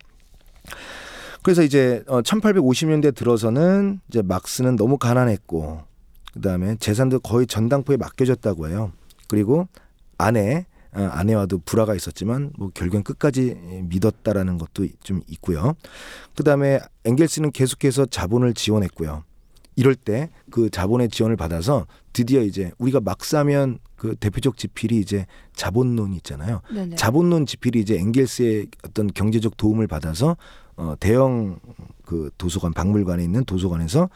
[1.43, 5.83] 그래서 이제 어, 1850년대 들어서는 이제 막스는 너무 가난했고
[6.33, 8.93] 그다음에 재산도 거의 전당포에 맡겨졌다고 해요.
[9.29, 9.69] 그리고
[10.19, 15.75] 아내 어, 아내와도 불화가 있었지만 뭐 결국엔 끝까지 믿었다라는 것도 좀 있고요.
[16.37, 19.25] 그다음에 앵겔스는 계속해서 자본을 지원했고요.
[19.77, 26.15] 이럴 때 그 자본의 지원을 받아서 드디어 이제 우리가 막사면 그 대표적 지필이 이제 자본론
[26.15, 26.61] 있잖아요.
[26.73, 26.95] 네네.
[26.95, 30.37] 자본론 지필이 이제 앵겔스의 어떤 경제적 도움을 받아서
[30.77, 31.59] 어 대형
[32.05, 34.09] 그 도서관 박물관에 있는 도서관에서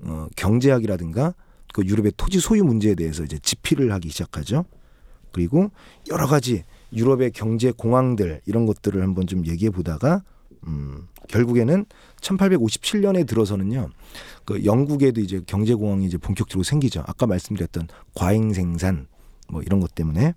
[0.00, 1.34] 어 경제학이라든가
[1.72, 4.66] 그 유럽의 토지 소유 문제에 대해서 이제 집필을 하기 시작하죠.
[5.32, 5.70] 그리고
[6.10, 10.22] 여러 가지 유럽의 경제 공황들 이런 것들을 한번 좀 얘기해 보다가
[10.66, 11.86] 음 결국에는
[12.20, 13.90] 1857년에 들어서는요.
[14.44, 17.02] 그 영국에도 이제 경제 공황이 이제 본격적으로 생기죠.
[17.06, 19.06] 아까 말씀드렸던 과잉 생산
[19.48, 20.34] 뭐 이런 것 때문에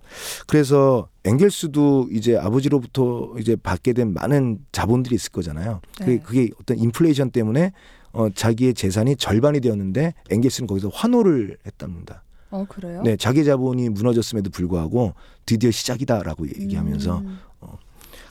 [0.47, 5.81] 그래서 앵겔스도 이제 아버지로부터 이제 받게 된 많은 자본들이 있을 거잖아요.
[5.99, 6.05] 네.
[6.05, 7.71] 그게, 그게 어떤 인플레이션 때문에
[8.11, 12.23] 어 자기의 재산이 절반이 되었는데 앵겔스는 거기서 환호를 했답니다.
[12.51, 13.03] 어 그래요?
[13.03, 15.13] 네, 자기 자본이 무너졌음에도 불구하고
[15.45, 17.39] 드디어 시작이다라고 얘기하면서 음,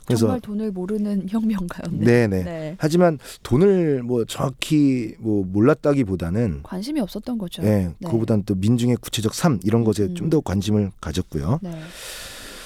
[0.09, 2.03] 그래서 정말 돈을 모르는 혁명가였네.
[2.03, 2.43] 네, 네.
[2.43, 2.75] 네.
[2.79, 7.61] 하지만 돈을 뭐 정확히 뭐 몰랐다기보다는 관심이 없었던 거죠.
[7.63, 7.93] 예, 네.
[8.03, 10.15] 그거보다는 또 민중의 구체적 삶 이런 것에 음.
[10.15, 11.59] 좀더 관심을 가졌고요.
[11.61, 11.71] 네.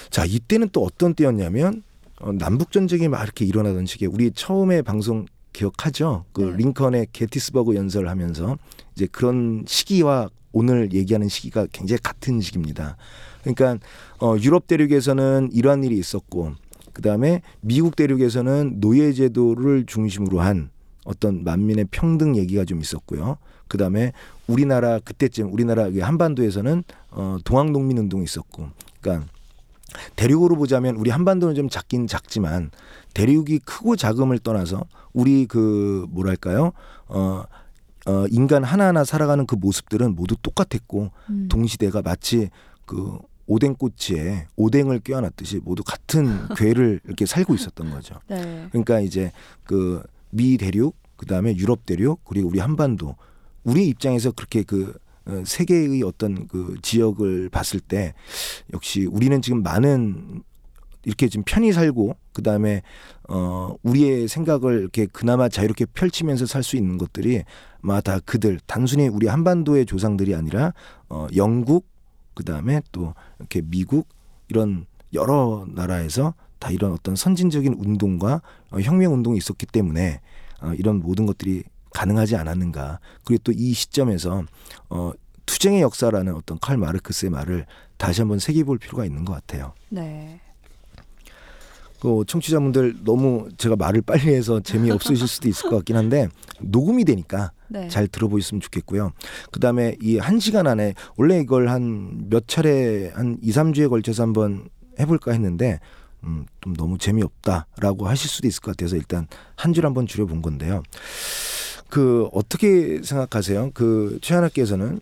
[0.08, 1.82] 자, 이때는 또 어떤 때였냐면
[2.20, 6.24] 어, 남북 전쟁이 막 이렇게 일어나던 시기에 우리 처음에 방송 기억하죠?
[6.32, 6.56] 그 네.
[6.56, 8.56] 링컨의 게티스버그 연설을 하면서
[8.94, 12.96] 이제 그런 시기와 오늘 얘기하는 시기가 굉장히 같은 시기입니다.
[13.42, 13.78] 그러니까
[14.20, 16.54] 어, 유럽 대륙에서는 이러한 일이 있었고
[16.94, 20.70] 그다음에 미국 대륙에서는 노예 제도를 중심으로 한
[21.04, 23.36] 어떤 만민의 평등 얘기가 좀 있었고요.
[23.68, 24.12] 그 다음에
[24.46, 28.68] 우리나라 그때쯤 우리나라 그 한반도에서는 어 동학 농민 운동이 있었고.
[29.00, 29.26] 그러니까
[30.16, 32.70] 대륙으로 보자면 우리 한반도는 좀 작긴 작지만
[33.12, 36.72] 대륙이 크고 작음을 떠나서 우리 그 뭐랄까요?
[37.08, 37.44] 어
[38.06, 41.48] 어, 인간 하나하나 살아가는 그 모습들은 모두 똑같았고 음.
[41.50, 42.50] 동시대가 마치
[42.84, 48.14] 그 오뎅꼬치에 오뎅을 껴안았듯이 모두 같은 괴를 이렇게 살고 있었던 거죠.
[48.28, 48.68] 네.
[48.70, 49.32] 그러니까 이제
[49.64, 50.02] 그
[50.34, 53.16] 미 대륙, 그 다음에 유럽 대륙, 그리고 우리 한반도,
[53.62, 54.92] 우리 입장에서 그렇게 그
[55.26, 58.12] 어, 세계의 어떤 그 지역을 봤을 때
[58.74, 60.42] 역시 우리는 지금 많은
[61.04, 62.82] 이렇게 좀 편히 살고 그 다음에
[63.28, 67.42] 어 우리의 생각을 이렇게 그나마 자유롭게 펼치면서 살 수 있는 것들이
[67.82, 70.74] 아마 다 그들 단순히 우리 한반도의 조상들이 아니라
[71.08, 71.86] 어 영국
[72.34, 74.08] 그 다음에 또 이렇게 미국
[74.48, 80.20] 이런 여러 나라에서 다 이런 어떤 선진적인 운동과 어, 혁명 운동이 있었기 때문에
[80.60, 82.98] 어, 이런 모든 것들이 가능하지 않았는가.
[83.24, 84.44] 그리고 또 이 시점에서
[84.90, 85.12] 어,
[85.46, 87.66] 투쟁의 역사라는 어떤 칼 마르크스의 말을
[87.96, 89.74] 다시 한번 새겨볼 필요가 있는 것 같아요.
[89.90, 90.40] 네.
[92.04, 96.28] 그 청취자분들 너무 제가 말을 빨리 해서 재미 없으실 수도 있을 것 같긴 한데
[96.60, 97.88] 녹음이 되니까 네.
[97.88, 99.12] 잘 들어보셨으면 좋겠고요.
[99.52, 104.68] 그다음에 이 한 시간 안에 원래 이걸 한 몇 차례 한 2, 3주에 걸쳐서 한번
[105.00, 105.80] 해 볼까 했는데
[106.24, 109.26] 음, 좀 너무 재미없다라고 하실 수도 있을 것 같아서 일단
[109.56, 110.82] 한 줄 한번 줄여 본 건데요.
[111.88, 113.70] 그 어떻게 생각하세요?
[113.72, 115.00] 그 최하나께서는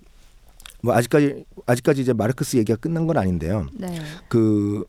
[0.83, 3.67] 뭐 아직까지 아직까지 이제 마르크스 얘기가 끝난 건 아닌데요.
[3.75, 4.01] 네.
[4.29, 4.85] 그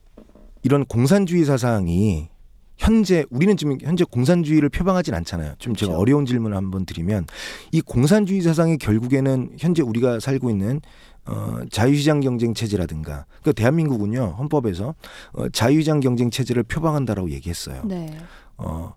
[0.64, 2.30] 이런 공산주의 사상이
[2.78, 5.56] 현재 우리는 지금 현재 공산주의를 표방하진 않잖아요.
[5.60, 6.02] 좀 제가 그렇죠.
[6.02, 7.28] 어려운 질문을 한번 드리면
[7.72, 10.82] 이 공산주의 사상이 결국에는 현재 우리가 살고 있는
[11.26, 14.96] 어, 자유시장 경쟁 체제라든가 그 대한민국은요 헌법에서
[15.34, 17.84] 어, 자유시장 경쟁 체제를 표방한다라고 얘기했어요.
[17.86, 18.18] 네.
[18.58, 18.94] 어,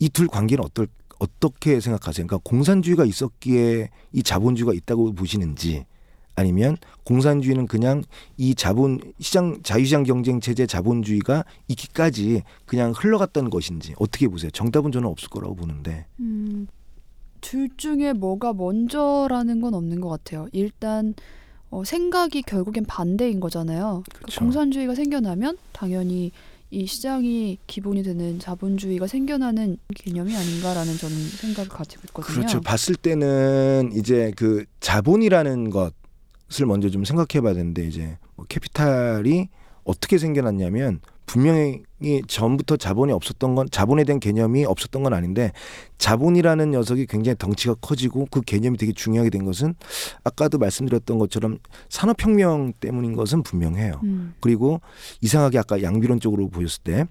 [0.00, 2.26] 이 둘 관계는 어떨 어떻게 생각하세요?
[2.26, 5.84] 그러니까 공산주의가 있었기에 이 자본주의가 있다고 보시는지
[6.38, 8.04] 아니면 공산주의는 그냥
[8.36, 14.50] 이 자본 시장 자유시장 경쟁 체제 자본주의가 있기까지 그냥 흘러갔던 것인지 어떻게 보세요?
[14.50, 16.06] 정답은 저는 없을 거라고 보는데.
[16.20, 16.68] 음,
[17.40, 20.48] 둘 중에 뭐가 먼저라는 건 없는 것 같아요.
[20.52, 21.14] 일단
[21.70, 24.02] 어, 생각이 결국엔 반대인 거잖아요.
[24.04, 24.40] 그러니까 그렇죠.
[24.40, 26.32] 공산주의가 생겨나면 당연히
[26.70, 32.34] 이 시장이 기본이 되는 자본주의가 생겨나는 개념이 아닌가라는 저는 생각을 가지고 있거든요.
[32.34, 32.60] 그렇죠.
[32.60, 35.94] 봤을 때는 이제 그 자본이라는 것
[36.60, 39.48] 을 먼저 좀 생각해 봐야 되는데 이제 뭐 캐피탈이
[39.84, 41.82] 어떻게 생겨났냐면 분명히
[42.26, 45.52] 전부터 자본이 없었던 건 자본에 대한 개념이 없었던 건 아닌데
[45.98, 49.74] 자본이라는 녀석이 굉장히 덩치가 커지고 그 개념이 되게 중요하게 된 것은
[50.24, 51.58] 아까도 말씀드렸던 것처럼
[51.90, 54.00] 산업혁명 때문인 것은 분명해요.
[54.04, 54.80] 음, 그리고
[55.20, 57.04] 이상하게 아까 양비론 쪽으로 보였을 때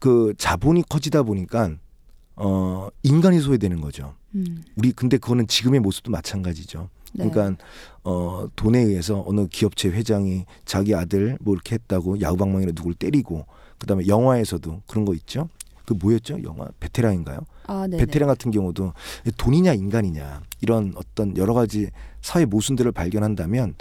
[0.00, 1.70] 그 자본이 커지다 보니까
[2.34, 4.16] 어 인간이 소외되는 거죠.
[4.34, 6.88] 음, 우리 근데 그거는 지금의 모습도 마찬가지죠.
[7.12, 7.28] 네.
[7.28, 7.62] 그러니까
[8.04, 13.46] 어 돈에 의해서 어느 기업체 회장이 자기 아들 뭐 이렇게 했다고 야구방망이로 누굴 때리고
[13.78, 15.48] 그다음에 영화에서도 그런 거 있죠.
[15.84, 16.42] 그 뭐였죠?
[16.44, 17.40] 영화 베테랑인가요?
[17.66, 17.98] 아, 네.
[17.98, 18.92] 베테랑 같은 경우도
[19.36, 21.90] 돈이냐 인간이냐 이런 어떤 여러 가지
[22.20, 23.74] 사회 모순들을 발견한다면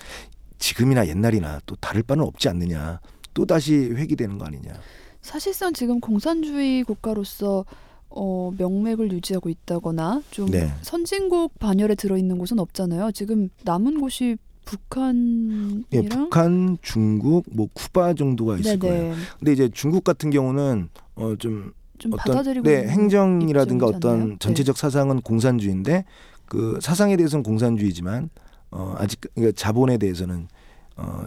[0.57, 2.99] 지금이나 옛날이나 또 다를 바는 없지 않느냐.
[3.34, 4.73] 또 다시 회귀되는 거 아니냐.
[5.21, 7.65] 사실상 지금 공산주의 국가로서
[8.12, 10.72] 어, 명맥을 유지하고 있다거나 좀 네.
[10.82, 13.12] 선진국 반열에 들어있는 곳은 없잖아요.
[13.12, 19.03] 지금 남은 곳이 북한이랑 예, 북한, 중국, 뭐 쿠바 정도가 있을 거예요.
[19.03, 23.88] 네네 근데 이제 중국 같은 경우는 어좀 좀 어떤 받아들이고 네, 행정이라든가.
[23.88, 24.36] 어떤 네.
[24.39, 26.05] 전체적 사상은 공산주의인데
[26.45, 28.30] 그 사상에 대해서는 공산주의지만
[28.72, 30.47] 어 아직 그러니까 자본에 대해서는
[30.97, 31.26] 어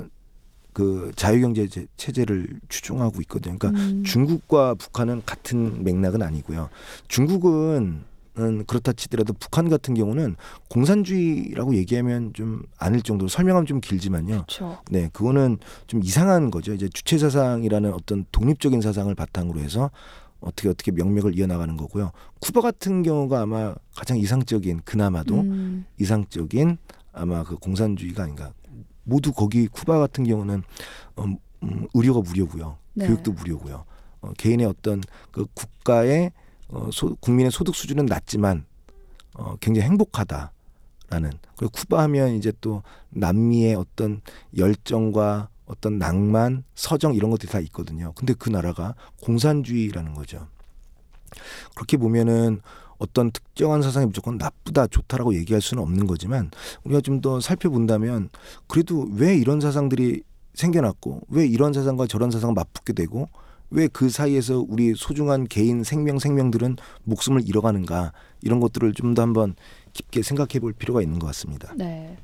[0.74, 3.56] 그 자유경제 제- 체제를 추종하고 있거든요.
[3.58, 6.68] 그러니까 음, 중국과 북한은 같은 맥락은 아니고요.
[7.08, 8.02] 중국은
[8.36, 10.34] 은 그렇다 치더라도 북한 같은 경우는
[10.68, 14.26] 공산주의라고 얘기하면 좀 아닐 정도로 설명하면 좀 길지만요.
[14.48, 14.78] 그렇죠.
[14.90, 16.74] 네, 그거는 좀 이상한 거죠.
[16.74, 19.92] 이제 주체 사상이라는 어떤 독립적인 사상을 바탕으로 해서
[20.40, 22.10] 어떻게 어떻게 명맥을 이어나가는 거고요.
[22.40, 26.76] 쿠바 같은 경우가 아마 가장 이상적인 그나마도 음, 이상적인
[27.12, 28.52] 아마 그 공산주의가 아닌가.
[29.04, 30.62] 모두 거기 쿠바 같은 경우는
[31.18, 32.78] 음, 음, 의료가 무료고요.
[32.94, 33.06] 네.
[33.06, 33.84] 교육도 무료고요.
[34.20, 36.32] 어, 개인의 어떤 그 국가의
[36.68, 38.64] 어, 소, 국민의 소득 수준은 낮지만
[39.34, 40.50] 어, 굉장히 행복하다라는.
[41.56, 44.20] 그리고 쿠바 하면 이제 또 남미의 어떤
[44.56, 48.12] 열정과 어떤 낭만, 서정 이런 것들이 다 있거든요.
[48.14, 50.46] 근데 그 나라가 공산주의라는 거죠.
[51.74, 52.60] 그렇게 보면은
[52.98, 56.50] 어떤 특정한 사상이 무조건 나쁘다, 좋다라고 얘기할 수는 없는 거지만
[56.84, 58.28] 우리가 좀 더 살펴본다면
[58.66, 60.22] 그래도 왜 이런 사상들이
[60.54, 63.28] 생겨났고 왜 이런 사상과 저런 사상을 맞붙게 되고
[63.70, 69.54] 왜 그 사이에서 우리 소중한 개인 생명 생명들은 목숨을 잃어가는가 이런 것들을 좀 더 한번
[69.94, 71.72] 깊게 생각해 볼 필요가 있는 것 같습니다.
[71.76, 72.16] 네.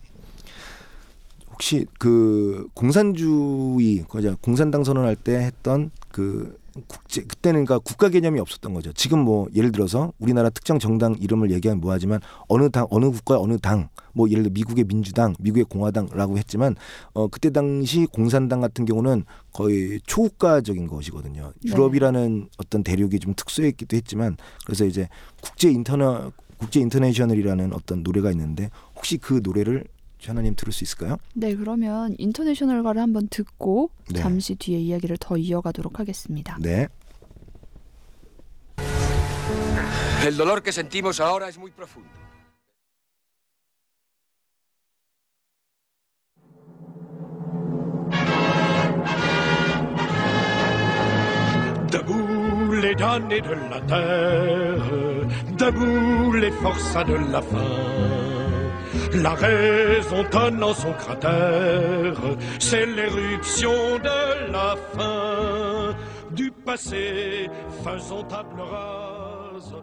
[1.51, 8.75] 혹시 그 공산주의 그죠 공산당 선언할 때 했던 그 국제 그때는 그러니까 국가 개념이 없었던
[8.75, 8.93] 거죠.
[8.93, 13.59] 지금 뭐 예를 들어서 우리나라 특정 정당 이름을 얘기하면 뭐하지만 어느 당 어느 국가 어느
[13.59, 16.77] 당 뭐 예를 들어 미국의 민주당, 미국의 공화당라고 했지만
[17.13, 21.53] 어 그때 당시 공산당 같은 경우는 거의 초국가적인 것이거든요.
[21.63, 21.73] 네.
[21.73, 25.09] 유럽이라는 어떤 대륙이 좀 특수했기도 했지만 그래서 이제
[25.43, 29.85] 국제 인터너 국제 인터내셔널이라는 어떤 노래가 있는데 혹시 그 노래를
[30.29, 31.17] 하나님 들을 수 있을까요?
[31.35, 34.21] 네, 그러면 인터내셔널가를 한번 듣고 네.
[34.21, 36.59] 잠시 뒤에 이야기를 더 이어가도록 하겠습니다.
[36.61, 36.89] 네.
[40.23, 42.11] El dolor que sentimos ahora es muy profundo.
[51.91, 58.30] Debout les damnés de la terre, debout les forçats de la faim.
[59.15, 62.21] La raison tonne en son cratère,
[62.59, 65.97] c'est l'éruption de la fin.
[66.31, 67.51] Du passé,
[67.83, 69.75] faisons table rase.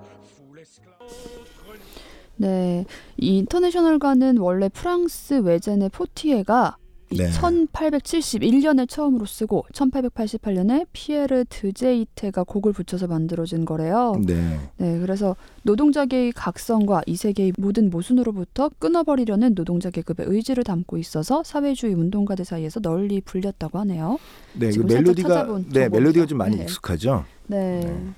[2.39, 2.85] 네,
[3.17, 7.29] 이 인터내셔널가는 원래 프랑스 외제네 포티에가 이 네.
[7.29, 14.19] 1871년에 처음으로 쓰고 1888년에 피에르 드제이테가 곡을 붙여서 만들어진 거래요.
[14.25, 14.59] 네.
[14.77, 21.93] 네, 그래서 노동자계의 각성과 이 세계의 모든 모순으로부터 끊어버리려는 노동자 계급의 의지를 담고 있어서 사회주의
[21.93, 24.17] 운동가들 사이에서 널리 불렸다고 하네요.
[24.53, 25.89] 네, 그 멜로디가 네.
[25.89, 26.63] 멜로디가 좀 많이 네.
[26.63, 27.25] 익숙하죠.
[27.47, 27.81] 네.
[27.81, 28.13] 네.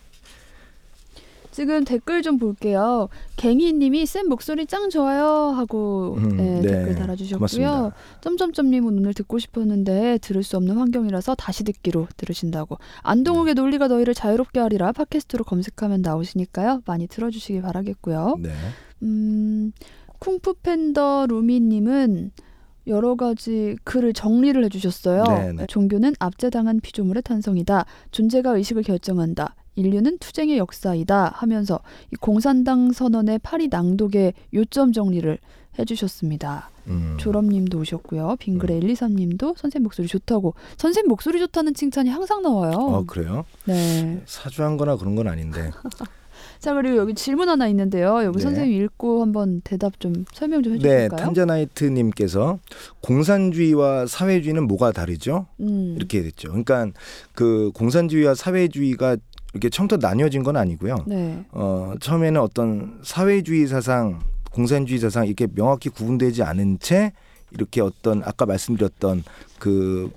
[1.60, 3.10] 지금 댓글 좀 볼게요.
[3.36, 6.68] 갱이님이 쌤 목소리 짱 좋아요 하고 음, 네, 네.
[6.70, 7.38] 댓글 달아주셨고요.
[7.38, 7.92] 고맙습니다.
[8.22, 12.78] 점점점님은 오늘 듣고 싶었는데 들을 수 없는 환경이라서 다시 듣기로 들으신다고.
[13.04, 13.62] 안동욱의 네.
[13.62, 16.84] 논리가 너희를 자유롭게 하리라 팟캐스트로 검색하면 나오시니까요.
[16.86, 18.38] 많이 들어주시기 바라겠고요.
[18.40, 18.52] 네.
[19.02, 19.74] 음,
[20.20, 22.32] 쿵푸 팬더 루미님은
[22.88, 25.24] 여러 가지 글을 정리를 해주셨어요.
[25.24, 25.66] 네네.
[25.68, 27.86] 종교는 압제당한 피조물의 탄성이다.
[28.12, 29.56] 존재가 의식을 결정한다.
[29.80, 31.34] 인류는 투쟁의 역사이다.
[31.36, 31.80] 하면서
[32.12, 35.38] 이 공산당 선언의 파리 낭독의 요점 정리를
[35.78, 36.70] 해주셨습니다.
[36.88, 37.16] 음.
[37.20, 38.36] 졸업님도 오셨고요.
[38.40, 40.56] 빙그레 123님도 선생님 목소리 좋다고.
[40.78, 42.74] 선생님 목소리 좋다는 칭찬이 항상 나와요.
[42.74, 43.46] 어, 그래요?
[43.66, 44.22] 네.
[44.26, 45.72] 사주한 거나 그런 건 아닌데.
[46.60, 48.22] 자 그리고 여기 질문 하나 있는데요.
[48.24, 48.44] 여기 네.
[48.44, 51.18] 선생님 읽고 한번 대답 좀 설명 좀 네, 해주실까요?
[51.18, 52.60] 탄자나이트 님께서
[53.02, 55.48] 공산주의와 사회주의는 뭐가 다르죠?
[55.62, 55.94] 음.
[55.96, 56.50] 이렇게 됐죠.
[56.50, 56.90] 그러니까
[57.34, 59.16] 그 공산주의와 사회주의가
[59.54, 60.96] 이렇게 처음부터 나뉘어진 건 아니고요.
[61.08, 61.44] 네.
[61.52, 64.20] 어, 처음에는 어떤 사회주의 사상,
[64.52, 67.14] 공산주의 사상 이렇게 명확히 구분되지 않은 채
[67.52, 69.24] 이렇게 어떤 아까 말씀드렸던
[69.58, 70.12] 그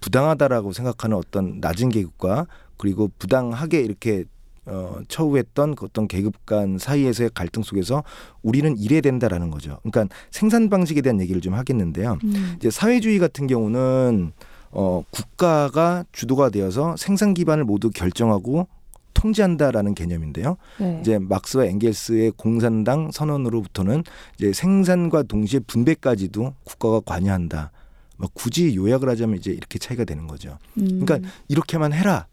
[0.00, 4.24] 부당하다라고 생각하는 어떤 낮은 계급과 그리고 부당하게 이렇게
[4.66, 8.04] 어, 처우했던 그 어떤 계급 간 사이에서의 갈등 속에서
[8.42, 9.78] 우리는 이래야 된다라는 거죠.
[9.82, 12.18] 그러니까 생산 방식에 대한 얘기를 좀 하겠는데요.
[12.22, 12.54] 음.
[12.58, 14.32] 이제 사회주의 같은 경우는
[14.70, 18.68] 어, 국가가 주도가 되어서 생산 기반을 모두 결정하고
[19.14, 20.56] 통제한다라는 개념인데요.
[20.78, 20.98] 네.
[21.00, 24.04] 이제 막스와 엥겔스의 공산당 선언으로부터는
[24.36, 27.72] 이제 생산과 동시에 분배까지도 국가가 관여한다.
[28.16, 30.58] 막 굳이 요약을 하자면 이제 이렇게 차이가 되는 거죠.
[30.76, 31.04] 음.
[31.04, 32.26] 그러니까 이렇게만 해라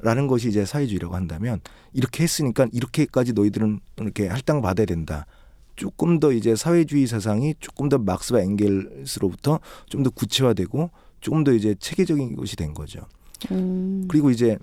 [0.00, 1.60] 라는 것이 이제 사회주의라고 한다면
[1.92, 5.26] 이렇게 했으니까 이렇게까지 너희들은 이렇게 할당 받아야 된다.
[5.74, 9.58] 조금 더 이제 사회주의 사상이 조금 더 막스와 엥겔스로부터
[9.88, 10.90] 좀 더 구체화되고
[11.20, 13.00] 조금 더 이제 체계적인 것이 된 거죠.
[13.50, 14.06] 음.
[14.08, 14.58] 그리고 이제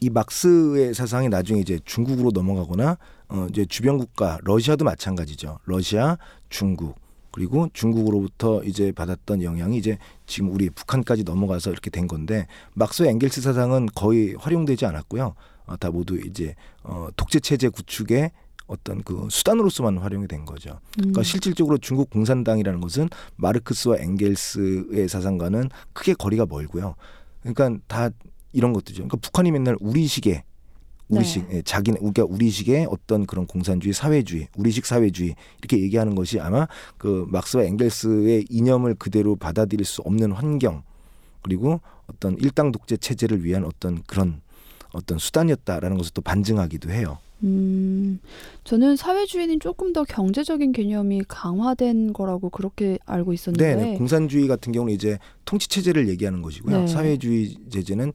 [0.00, 5.58] 이 막스의 사상이 나중에 이제 중국으로 넘어가거나 어 이제 주변 국가 러시아도 마찬가지죠.
[5.64, 6.18] 러시아,
[6.48, 6.94] 중국
[7.30, 13.42] 그리고 중국으로부터 이제 받았던 영향이 이제 지금 우리 북한까지 넘어가서 이렇게 된 건데 막스와 엥겔스
[13.42, 15.34] 사상은 거의 활용되지 않았고요.
[15.66, 18.30] 어, 다 모두 이제 어 독재 체제 구축의
[18.68, 20.78] 어떤 그 수단으로서만 활용이 된 거죠.
[20.94, 21.24] 그러니까 음.
[21.24, 26.94] 실질적으로 중국 공산당이라는 것은 마르크스와 엥겔스의 사상과는 크게 거리가 멀고요.
[27.42, 28.10] 그러니까 다
[28.52, 29.02] 이런 것들이죠.
[29.02, 30.44] 그러니까 북한이 맨날 우리식의
[31.08, 31.56] 우리식 네.
[31.56, 37.26] 예, 자기네 우리가 우리식의 어떤 그런 공산주의 사회주의 우리식 사회주의 이렇게 얘기하는 것이 아마 그
[37.28, 40.82] 막스와 엥겔스의 이념을 그대로 받아들일 수 없는 환경
[41.42, 44.42] 그리고 어떤 일당 독재 체제를 위한 어떤 그런
[44.92, 47.18] 어떤 수단이었다라는 것을 또 반증하기도 해요.
[47.44, 48.18] 음,
[48.64, 53.76] 저는 사회주의는 조금 더 경제적인 개념이 강화된 거라고 그렇게 알고 있었는데.
[53.76, 53.98] 네, 네.
[53.98, 56.80] 공산주의 같은 경우는 이제 통치 체제를 얘기하는 것이고요.
[56.80, 56.86] 네.
[56.86, 58.12] 사회주의 제재는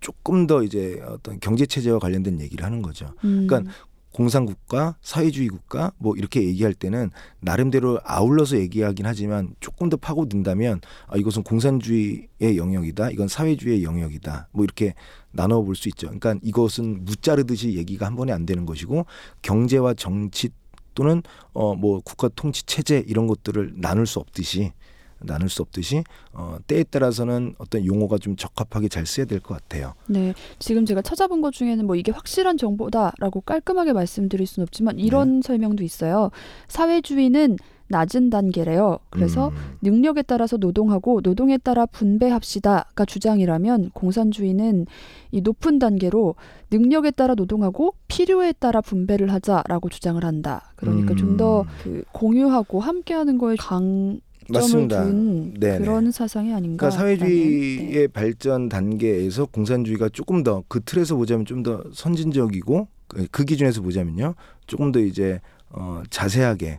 [0.00, 3.14] 조금 더 이제 어떤 경제 체제와 관련된 얘기를 하는 거죠.
[3.24, 3.72] 음, 그러니까
[4.12, 7.10] 공산국가, 사회주의 국가 뭐 이렇게 얘기할 때는
[7.40, 13.10] 나름대로 아울러서 얘기하긴 하지만 조금 더 파고든다면 아, 이것은 공산주의의 영역이다.
[13.10, 14.48] 이건 사회주의의 영역이다.
[14.52, 14.94] 뭐 이렇게
[15.34, 16.06] 나눠 볼 수 있죠.
[16.06, 19.04] 그러니까 이것은 무자르듯이 얘기가 한 번에 안 되는 것이고
[19.42, 20.48] 경제와 정치
[20.94, 21.22] 또는
[21.52, 24.72] 어 뭐 국가 통치 체제 이런 것들을 나눌 수 없듯이
[25.20, 29.94] 나눌 수 없듯이 어 때에 따라서는 어떤 용어가 좀 적합하게 잘 써야 될 것 같아요.
[30.06, 35.40] 네, 지금 제가 찾아본 것 중에는 뭐 이게 확실한 정보다라고 깔끔하게 말씀드릴 수는 없지만 이런
[35.40, 35.46] 네.
[35.46, 36.30] 설명도 있어요.
[36.68, 37.56] 사회주의는
[37.94, 38.98] 낮은 단계래요.
[39.10, 44.86] 그래서 음, 능력에 따라서 노동하고 노동에 따라 분배합시다가 주장이라면 공산주의는
[45.30, 46.34] 이 높은 단계로
[46.72, 50.72] 능력에 따라 노동하고 필요에 따라 분배를 하자라고 주장을 한다.
[50.76, 51.16] 그러니까 음.
[51.16, 55.04] 좀더 그 공유하고 함께하는 거에 강점을 맞습니다.
[55.04, 55.78] 둔 네네.
[55.78, 56.88] 그런 사상이 아닌가.
[56.88, 63.44] 그러니까 사회주의의 발전 단계에서 공산주의가 조금 더 그 틀에서 보자면 좀 더 선진적이고 그, 그
[63.44, 64.34] 기준에서 보자면요
[64.66, 65.40] 조금 더 이제
[65.70, 66.78] 어, 자세하게 에,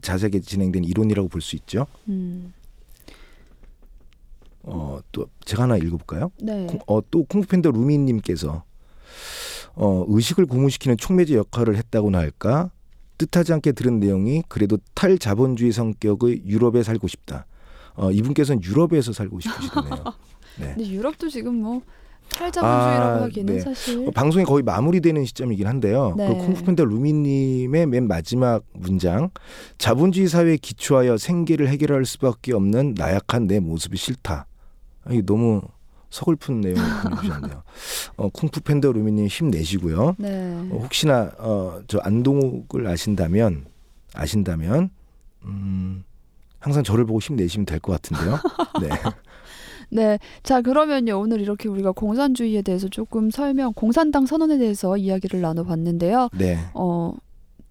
[0.00, 1.86] 자세하게 진행된 이론이라고 볼 수 있죠.
[2.08, 2.52] 음.
[4.64, 6.30] 어, 또 제가 하나 읽어볼까요?
[6.40, 6.66] 네.
[6.66, 8.64] 콩- 어, 또 콩쿠팬더 루미님께서
[9.74, 12.70] 어, 의식을 고무시키는 촉매제 역할을 했다고나 할까
[13.18, 17.46] 뜻하지 않게 들은 내용이 그래도 탈자본주의 성격의 유럽에 살고 싶다.
[17.94, 20.04] 어, 이분께서는 유럽에서 살고 싶으시다네요.
[20.60, 20.74] 네.
[20.74, 21.82] 근데 유럽도 지금 뭐
[22.32, 23.60] 탈자본주의라고 아, 하기는 네.
[23.60, 26.14] 사실 어, 방송이 거의 마무리되는 시점이긴 한데요.
[26.16, 26.28] 네.
[26.28, 29.30] 그 쿵푸팬더 루미님의 맨 마지막 문장
[29.78, 34.46] 자본주의 사회에 기초하여 생계를 해결할 수밖에 없는 나약한 내 모습이 싫다.
[35.04, 35.60] 아, 이게 너무
[36.10, 37.62] 서글픈 내용을 보내주셨네요.
[38.16, 40.16] 어, 쿵푸 팬더 루미님 힘내시고요.
[40.18, 40.54] 네.
[40.70, 43.64] 어, 혹시나 어, 저 안동욱을 아신다면
[44.14, 44.90] 아신다면
[45.44, 46.04] 음,
[46.60, 48.38] 항상 저를 보고 힘내시면 될 것 같은데요.
[48.82, 48.88] 네.
[49.92, 50.18] 네.
[50.42, 51.20] 자, 그러면요.
[51.20, 56.30] 오늘 이렇게 우리가 공산주의에 대해서 조금 설명, 공산당 선언에 대해서 이야기를 나눠봤는데요.
[56.38, 56.56] 네.
[56.72, 57.12] 어,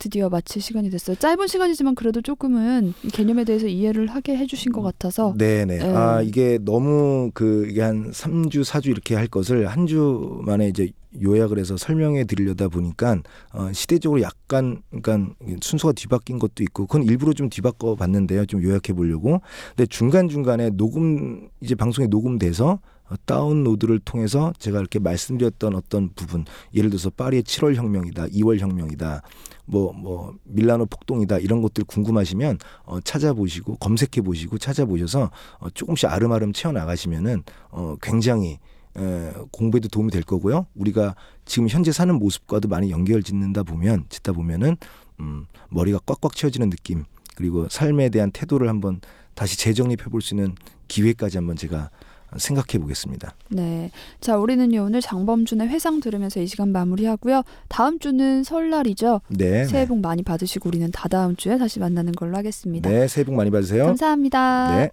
[0.01, 1.15] 드디어 마칠 시간이 됐어요.
[1.15, 5.35] 짧은 시간이지만 그래도 조금은 이 개념에 대해서 이해를 하게 해주신 것 같아서.
[5.37, 5.77] 네네.
[5.77, 5.93] 네.
[5.95, 10.89] 아 이게 너무 그 이게 한 3주 4주 이렇게 할 것을 한 주 만에 이제
[11.21, 13.17] 요약을 해서 설명해 드리려다 보니까
[13.53, 18.45] 어, 시대적으로 약간 그러니까 순서가 뒤바뀐 것도 있고 그건 일부러 좀 뒤바꿔 봤는데요.
[18.45, 19.41] 좀 요약해 보려고.
[19.75, 22.79] 근데 중간 중간에 녹음 이제 방송에 녹음돼서 어,
[23.25, 29.21] 다운로드를 통해서 제가 이렇게 말씀드렸던 어떤 부분 예를 들어서 파리의 7월 혁명이다, 2월 혁명이다,
[29.65, 36.53] 뭐 뭐 밀라노 폭동이다 이런 것들 궁금하시면 어, 찾아보시고 검색해 보시고 찾아보셔서 어, 조금씩 아름아름
[36.53, 38.59] 채워 나가시면은 어, 굉장히
[38.97, 40.65] 에, 공부에도 도움이 될 거고요.
[40.75, 44.75] 우리가 지금 현재 사는 모습과도 많이 연결 짓는다 보면 짓다 보면은
[45.19, 47.05] 음, 머리가 꽉꽉 채워지는 느낌
[47.35, 48.99] 그리고 삶에 대한 태도를 한번
[49.33, 50.55] 다시 재정립해 볼 수 있는
[50.89, 51.89] 기회까지 한번 제가
[52.37, 53.33] 생각해 보겠습니다.
[53.49, 53.91] 네.
[54.19, 57.43] 자, 우리는요, 오늘 장범준의 회상 들으면서 이 시간 마무리하고요.
[57.67, 59.21] 다음 주는 설날이죠.
[59.29, 59.65] 네.
[59.65, 62.89] 새해 복 많이 받으시고 우리는 다다음 주에 다시 만나는 걸로 하겠습니다.
[62.89, 63.85] 네, 새해 복 많이 받으세요.
[63.85, 64.75] 감사합니다.
[64.77, 64.91] 네.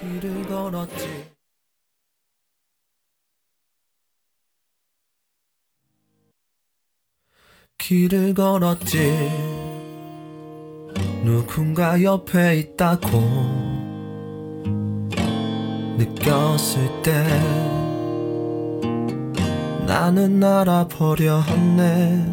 [0.00, 1.24] 길을 걸었지
[7.78, 9.30] 길을 걸었지
[11.24, 13.77] 누군가 옆에 있다고
[15.98, 17.12] 느꼈을 때
[19.84, 22.24] 나는 알아버려 했네.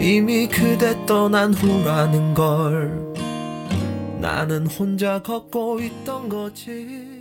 [0.00, 3.14] 이미 그대 떠난 후라는 걸
[4.20, 7.15] 나는 혼자 걷고 있던 거지